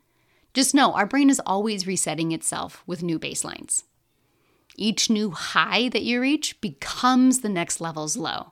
Just 0.53 0.75
know 0.75 0.93
our 0.93 1.05
brain 1.05 1.29
is 1.29 1.41
always 1.45 1.87
resetting 1.87 2.31
itself 2.31 2.83
with 2.85 3.03
new 3.03 3.19
baselines. 3.19 3.83
Each 4.75 5.09
new 5.09 5.31
high 5.31 5.89
that 5.89 6.03
you 6.03 6.21
reach 6.21 6.61
becomes 6.61 7.39
the 7.39 7.49
next 7.49 7.81
level's 7.81 8.15
low. 8.15 8.51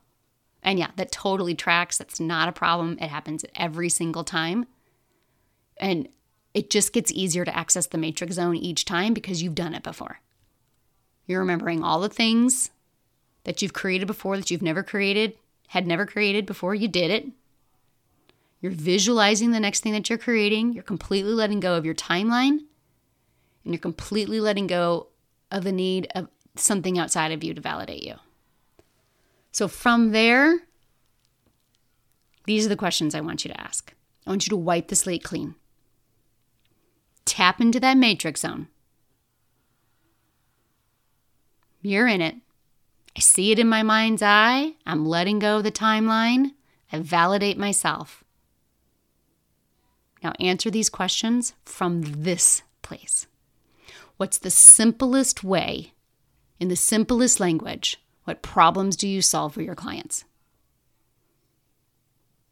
And 0.63 0.79
yeah, 0.79 0.89
that 0.95 1.11
totally 1.11 1.53
tracks. 1.53 1.99
That's 1.99 2.19
not 2.19 2.49
a 2.49 2.51
problem. 2.51 2.97
It 2.99 3.09
happens 3.09 3.45
every 3.55 3.89
single 3.89 4.23
time. 4.23 4.65
And 5.77 6.09
it 6.55 6.69
just 6.69 6.93
gets 6.93 7.11
easier 7.11 7.43
to 7.43 7.55
access 7.55 7.85
the 7.85 7.97
matrix 7.97 8.35
zone 8.35 8.55
each 8.55 8.85
time 8.85 9.13
because 9.13 9.43
you've 9.43 9.55
done 9.55 9.75
it 9.75 9.83
before. 9.83 10.21
You're 11.27 11.41
remembering 11.41 11.83
all 11.83 11.99
the 11.99 12.07
things 12.07 12.71
that 13.43 13.61
you've 13.61 13.73
created 13.73 14.07
before 14.07 14.37
that 14.37 14.49
you've 14.49 14.61
never 14.61 14.81
created, 14.81 15.37
had 15.67 15.85
never 15.85 16.05
created 16.05 16.45
before 16.45 16.73
you 16.73 16.87
did 16.87 17.11
it. 17.11 17.27
You're 18.61 18.71
visualizing 18.71 19.51
the 19.51 19.59
next 19.59 19.81
thing 19.81 19.91
that 19.91 20.09
you're 20.09 20.17
creating. 20.17 20.71
You're 20.71 20.83
completely 20.83 21.33
letting 21.33 21.59
go 21.59 21.75
of 21.75 21.85
your 21.85 21.93
timeline 21.93 22.59
and 23.65 23.73
you're 23.73 23.77
completely 23.77 24.39
letting 24.39 24.65
go 24.65 25.07
of 25.51 25.65
the 25.65 25.73
need 25.73 26.07
of 26.15 26.29
something 26.55 26.97
outside 26.97 27.33
of 27.33 27.43
you 27.43 27.53
to 27.53 27.59
validate 27.59 28.03
you. 28.03 28.15
So 29.51 29.67
from 29.67 30.13
there, 30.13 30.59
these 32.45 32.65
are 32.65 32.69
the 32.69 32.77
questions 32.77 33.13
I 33.13 33.19
want 33.19 33.43
you 33.43 33.51
to 33.51 33.59
ask. 33.59 33.93
I 34.25 34.29
want 34.29 34.47
you 34.47 34.51
to 34.51 34.57
wipe 34.57 34.87
the 34.87 34.95
slate 34.95 35.23
clean. 35.23 35.55
Tap 37.25 37.59
into 37.59 37.79
that 37.79 37.97
matrix 37.97 38.41
zone. 38.41 38.67
You're 41.81 42.07
in 42.07 42.21
it. 42.21 42.35
I 43.15 43.19
see 43.19 43.51
it 43.51 43.59
in 43.59 43.69
my 43.69 43.83
mind's 43.83 44.21
eye. 44.21 44.73
I'm 44.85 45.05
letting 45.05 45.39
go 45.39 45.57
of 45.57 45.63
the 45.63 45.71
timeline. 45.71 46.51
I 46.91 46.99
validate 46.99 47.57
myself. 47.57 48.23
Now 50.23 50.33
answer 50.39 50.69
these 50.71 50.89
questions 50.89 51.53
from 51.63 52.01
this 52.01 52.63
place. 52.81 53.27
What's 54.17 54.37
the 54.37 54.49
simplest 54.49 55.43
way, 55.43 55.93
in 56.59 56.69
the 56.69 56.75
simplest 56.75 57.39
language, 57.39 58.01
what 58.23 58.41
problems 58.41 58.95
do 58.95 59.07
you 59.07 59.21
solve 59.21 59.53
for 59.53 59.61
your 59.61 59.75
clients? 59.75 60.25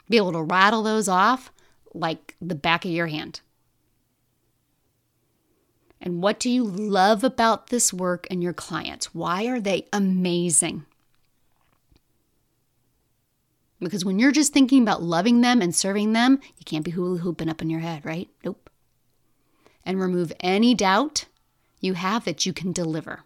Be 0.09 0.17
able 0.17 0.33
to 0.33 0.43
rattle 0.43 0.83
those 0.83 1.07
off 1.07 1.51
like 1.93 2.36
the 2.41 2.55
back 2.55 2.86
of 2.86 2.91
your 2.91 3.07
hand. 3.07 3.41
And 6.05 6.21
what 6.21 6.37
do 6.37 6.49
you 6.49 6.65
love 6.65 7.23
about 7.23 7.67
this 7.67 7.93
work 7.93 8.27
and 8.29 8.43
your 8.43 8.51
clients? 8.51 9.15
Why 9.15 9.45
are 9.45 9.61
they 9.61 9.87
amazing? 9.93 10.85
Because 13.79 14.03
when 14.03 14.19
you're 14.19 14.33
just 14.33 14.51
thinking 14.51 14.83
about 14.83 15.01
loving 15.01 15.39
them 15.39 15.61
and 15.61 15.73
serving 15.73 16.11
them, 16.11 16.39
you 16.57 16.65
can't 16.65 16.83
be 16.83 16.91
hula 16.91 17.19
hooping 17.19 17.47
up 17.47 17.61
in 17.61 17.69
your 17.69 17.79
head, 17.79 18.05
right? 18.05 18.29
Nope. 18.43 18.69
And 19.85 19.99
remove 19.99 20.33
any 20.41 20.75
doubt 20.75 21.25
you 21.79 21.93
have 21.93 22.25
that 22.25 22.45
you 22.45 22.51
can 22.51 22.73
deliver. 22.73 23.23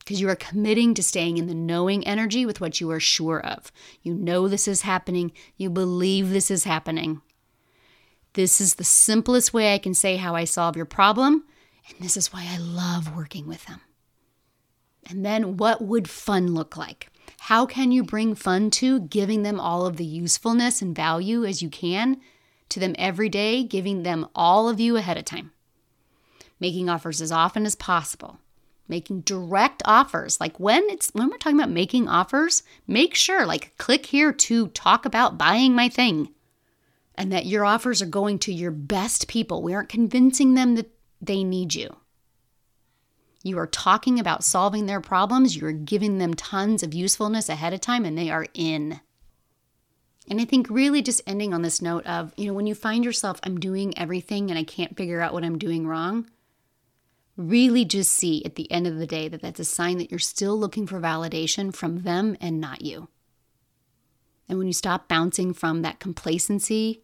Because 0.00 0.20
you 0.20 0.28
are 0.28 0.36
committing 0.36 0.92
to 0.94 1.04
staying 1.04 1.38
in 1.38 1.46
the 1.46 1.54
knowing 1.54 2.04
energy 2.04 2.44
with 2.44 2.60
what 2.60 2.80
you 2.80 2.90
are 2.90 3.00
sure 3.00 3.40
of. 3.40 3.70
You 4.02 4.14
know 4.14 4.48
this 4.48 4.66
is 4.66 4.82
happening, 4.82 5.30
you 5.56 5.70
believe 5.70 6.30
this 6.30 6.50
is 6.50 6.64
happening. 6.64 7.22
This 8.36 8.60
is 8.60 8.74
the 8.74 8.84
simplest 8.84 9.54
way 9.54 9.72
I 9.72 9.78
can 9.78 9.94
say 9.94 10.16
how 10.16 10.34
I 10.34 10.44
solve 10.44 10.76
your 10.76 10.84
problem, 10.84 11.44
and 11.88 11.98
this 11.98 12.18
is 12.18 12.34
why 12.34 12.46
I 12.46 12.58
love 12.58 13.16
working 13.16 13.48
with 13.48 13.64
them. 13.64 13.80
And 15.08 15.24
then, 15.24 15.56
what 15.56 15.80
would 15.80 16.06
fun 16.06 16.52
look 16.52 16.76
like? 16.76 17.08
How 17.40 17.64
can 17.64 17.92
you 17.92 18.04
bring 18.04 18.34
fun 18.34 18.70
to 18.72 19.00
giving 19.00 19.42
them 19.42 19.58
all 19.58 19.86
of 19.86 19.96
the 19.96 20.04
usefulness 20.04 20.82
and 20.82 20.94
value 20.94 21.46
as 21.46 21.62
you 21.62 21.70
can 21.70 22.20
to 22.68 22.78
them 22.78 22.94
every 22.98 23.30
day, 23.30 23.64
giving 23.64 24.02
them 24.02 24.28
all 24.34 24.68
of 24.68 24.78
you 24.78 24.98
ahead 24.98 25.16
of 25.16 25.24
time. 25.24 25.52
Making 26.60 26.90
offers 26.90 27.22
as 27.22 27.32
often 27.32 27.64
as 27.64 27.74
possible. 27.74 28.38
Making 28.86 29.22
direct 29.22 29.82
offers. 29.86 30.40
Like 30.42 30.60
when 30.60 30.84
it's 30.90 31.08
when 31.14 31.30
we're 31.30 31.38
talking 31.38 31.58
about 31.58 31.70
making 31.70 32.06
offers, 32.06 32.62
make 32.86 33.14
sure 33.14 33.46
like 33.46 33.72
click 33.78 34.04
here 34.04 34.30
to 34.30 34.68
talk 34.68 35.06
about 35.06 35.38
buying 35.38 35.74
my 35.74 35.88
thing. 35.88 36.28
And 37.18 37.32
that 37.32 37.46
your 37.46 37.64
offers 37.64 38.02
are 38.02 38.06
going 38.06 38.38
to 38.40 38.52
your 38.52 38.70
best 38.70 39.26
people. 39.26 39.62
We 39.62 39.72
aren't 39.72 39.88
convincing 39.88 40.54
them 40.54 40.74
that 40.74 40.90
they 41.20 41.44
need 41.44 41.74
you. 41.74 41.96
You 43.42 43.58
are 43.58 43.66
talking 43.66 44.18
about 44.18 44.44
solving 44.44 44.86
their 44.86 45.00
problems. 45.00 45.56
You're 45.56 45.72
giving 45.72 46.18
them 46.18 46.34
tons 46.34 46.82
of 46.82 46.92
usefulness 46.92 47.48
ahead 47.48 47.72
of 47.72 47.80
time, 47.80 48.04
and 48.04 48.18
they 48.18 48.28
are 48.28 48.46
in. 48.54 49.00
And 50.28 50.40
I 50.40 50.44
think 50.44 50.68
really 50.68 51.00
just 51.00 51.22
ending 51.26 51.54
on 51.54 51.62
this 51.62 51.80
note 51.80 52.04
of, 52.06 52.32
you 52.36 52.46
know, 52.46 52.52
when 52.52 52.66
you 52.66 52.74
find 52.74 53.04
yourself, 53.04 53.38
I'm 53.44 53.60
doing 53.60 53.96
everything 53.96 54.50
and 54.50 54.58
I 54.58 54.64
can't 54.64 54.96
figure 54.96 55.20
out 55.20 55.32
what 55.32 55.44
I'm 55.44 55.58
doing 55.58 55.86
wrong, 55.86 56.28
really 57.36 57.84
just 57.84 58.10
see 58.10 58.44
at 58.44 58.56
the 58.56 58.70
end 58.70 58.86
of 58.86 58.98
the 58.98 59.06
day 59.06 59.28
that 59.28 59.40
that's 59.40 59.60
a 59.60 59.64
sign 59.64 59.98
that 59.98 60.10
you're 60.10 60.18
still 60.18 60.58
looking 60.58 60.86
for 60.86 61.00
validation 61.00 61.72
from 61.72 62.02
them 62.02 62.36
and 62.40 62.60
not 62.60 62.82
you. 62.82 63.08
And 64.48 64.58
when 64.58 64.66
you 64.66 64.72
stop 64.72 65.06
bouncing 65.06 65.54
from 65.54 65.82
that 65.82 66.00
complacency, 66.00 67.02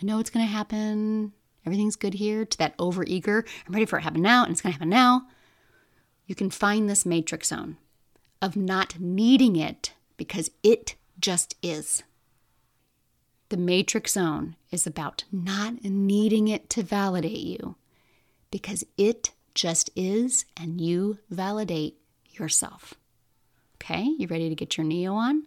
I 0.00 0.04
know 0.04 0.18
it's 0.18 0.30
going 0.30 0.46
to 0.46 0.52
happen, 0.52 1.32
everything's 1.66 1.96
good 1.96 2.14
here, 2.14 2.44
to 2.44 2.58
that 2.58 2.76
overeager, 2.78 3.46
I'm 3.66 3.72
ready 3.72 3.86
for 3.86 3.98
it 3.98 4.00
to 4.00 4.04
happen 4.04 4.22
now 4.22 4.44
and 4.44 4.52
it's 4.52 4.60
going 4.60 4.72
to 4.72 4.78
happen 4.78 4.88
now, 4.90 5.26
you 6.26 6.34
can 6.34 6.50
find 6.50 6.88
this 6.88 7.06
matrix 7.06 7.48
zone 7.48 7.78
of 8.40 8.56
not 8.56 9.00
needing 9.00 9.56
it 9.56 9.94
because 10.16 10.50
it 10.62 10.94
just 11.18 11.56
is. 11.62 12.04
The 13.48 13.56
matrix 13.56 14.12
zone 14.12 14.56
is 14.70 14.86
about 14.86 15.24
not 15.32 15.82
needing 15.82 16.48
it 16.48 16.68
to 16.70 16.82
validate 16.82 17.38
you 17.38 17.76
because 18.50 18.84
it 18.96 19.32
just 19.54 19.90
is 19.96 20.44
and 20.56 20.80
you 20.80 21.18
validate 21.30 21.96
yourself. 22.32 22.94
Okay, 23.76 24.04
you 24.18 24.26
ready 24.28 24.48
to 24.48 24.54
get 24.54 24.76
your 24.76 24.84
Neo 24.84 25.14
on? 25.14 25.44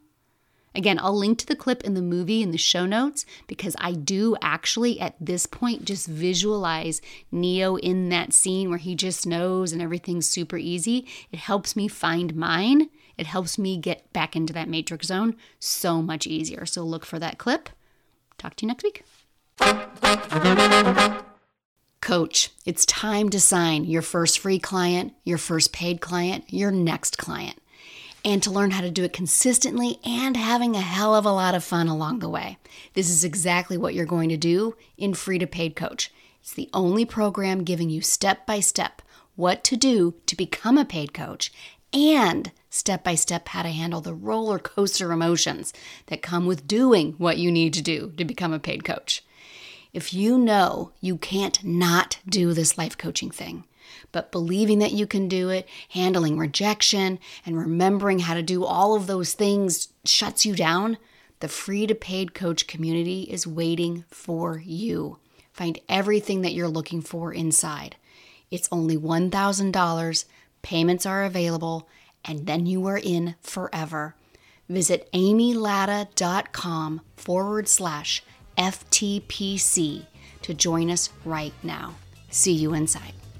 Again, 0.73 0.99
I'll 0.99 1.17
link 1.17 1.37
to 1.39 1.45
the 1.45 1.55
clip 1.55 1.83
in 1.83 1.95
the 1.95 2.01
movie 2.01 2.41
in 2.41 2.51
the 2.51 2.57
show 2.57 2.85
notes 2.85 3.25
because 3.47 3.75
I 3.79 3.91
do 3.91 4.37
actually 4.41 4.99
at 4.99 5.15
this 5.19 5.45
point 5.45 5.83
just 5.83 6.07
visualize 6.07 7.01
Neo 7.31 7.75
in 7.75 8.09
that 8.09 8.31
scene 8.31 8.69
where 8.69 8.77
he 8.77 8.95
just 8.95 9.27
knows 9.27 9.73
and 9.73 9.81
everything's 9.81 10.29
super 10.29 10.57
easy. 10.57 11.05
It 11.31 11.39
helps 11.39 11.75
me 11.75 11.87
find 11.87 12.35
mine. 12.35 12.89
It 13.17 13.27
helps 13.27 13.57
me 13.57 13.75
get 13.77 14.11
back 14.13 14.35
into 14.35 14.53
that 14.53 14.69
matrix 14.69 15.07
zone 15.07 15.35
so 15.59 16.01
much 16.01 16.25
easier. 16.25 16.65
So 16.65 16.83
look 16.83 17.05
for 17.05 17.19
that 17.19 17.37
clip. 17.37 17.69
Talk 18.37 18.55
to 18.55 18.65
you 18.65 18.67
next 18.69 18.83
week. 18.83 19.03
Coach, 22.01 22.49
it's 22.65 22.85
time 22.87 23.29
to 23.29 23.39
sign 23.39 23.83
your 23.83 24.01
first 24.01 24.39
free 24.39 24.57
client, 24.57 25.13
your 25.23 25.37
first 25.37 25.71
paid 25.71 26.01
client, 26.01 26.45
your 26.47 26.71
next 26.71 27.17
client, 27.19 27.60
and 28.23 28.41
to 28.43 28.51
learn 28.51 28.71
how 28.71 28.81
to 28.81 28.91
do 28.91 29.03
it 29.03 29.13
consistently 29.13 29.99
and 30.03 30.37
having 30.37 30.75
a 30.75 30.81
hell 30.81 31.15
of 31.15 31.25
a 31.25 31.31
lot 31.31 31.55
of 31.55 31.63
fun 31.63 31.87
along 31.87 32.19
the 32.19 32.29
way. 32.29 32.57
This 32.93 33.09
is 33.09 33.23
exactly 33.23 33.77
what 33.77 33.93
you're 33.93 34.05
going 34.05 34.29
to 34.29 34.37
do 34.37 34.75
in 34.97 35.13
Free 35.13 35.39
to 35.39 35.47
Paid 35.47 35.75
Coach. 35.75 36.11
It's 36.41 36.53
the 36.53 36.69
only 36.73 37.05
program 37.05 37.63
giving 37.63 37.89
you 37.89 38.01
step 38.01 38.45
by 38.45 38.59
step 38.59 39.01
what 39.35 39.63
to 39.65 39.77
do 39.77 40.15
to 40.25 40.35
become 40.35 40.77
a 40.77 40.85
paid 40.85 41.13
coach 41.13 41.51
and 41.93 42.51
step 42.69 43.03
by 43.03 43.15
step 43.15 43.49
how 43.49 43.63
to 43.63 43.69
handle 43.69 44.01
the 44.01 44.13
roller 44.13 44.59
coaster 44.59 45.11
emotions 45.11 45.73
that 46.07 46.21
come 46.21 46.45
with 46.45 46.67
doing 46.67 47.13
what 47.17 47.37
you 47.37 47.51
need 47.51 47.73
to 47.73 47.81
do 47.81 48.13
to 48.17 48.25
become 48.25 48.53
a 48.53 48.59
paid 48.59 48.83
coach. 48.83 49.23
If 49.93 50.13
you 50.13 50.37
know 50.37 50.91
you 51.01 51.17
can't 51.17 51.63
not 51.63 52.19
do 52.27 52.53
this 52.53 52.77
life 52.77 52.97
coaching 52.97 53.29
thing, 53.29 53.65
but 54.11 54.31
believing 54.31 54.79
that 54.79 54.91
you 54.91 55.07
can 55.07 55.27
do 55.27 55.49
it, 55.49 55.67
handling 55.89 56.37
rejection, 56.37 57.19
and 57.45 57.57
remembering 57.57 58.19
how 58.19 58.33
to 58.33 58.43
do 58.43 58.63
all 58.63 58.95
of 58.95 59.07
those 59.07 59.33
things 59.33 59.89
shuts 60.05 60.45
you 60.45 60.55
down, 60.55 60.97
the 61.39 61.47
free 61.47 61.87
to 61.87 61.95
paid 61.95 62.33
coach 62.33 62.67
community 62.67 63.23
is 63.23 63.47
waiting 63.47 64.05
for 64.09 64.59
you. 64.59 65.17
Find 65.53 65.79
everything 65.89 66.41
that 66.41 66.53
you're 66.53 66.67
looking 66.67 67.01
for 67.01 67.33
inside. 67.33 67.95
It's 68.49 68.69
only 68.71 68.97
$1,000, 68.97 70.25
payments 70.61 71.05
are 71.05 71.23
available, 71.23 71.87
and 72.23 72.45
then 72.45 72.65
you 72.65 72.85
are 72.87 72.97
in 72.97 73.35
forever. 73.41 74.15
Visit 74.69 75.11
amylatta.com 75.11 77.01
forward 77.17 77.67
slash 77.67 78.23
FTPC 78.57 80.05
to 80.41 80.53
join 80.53 80.89
us 80.89 81.09
right 81.25 81.53
now. 81.63 81.95
See 82.29 82.53
you 82.53 82.73
inside. 82.73 83.13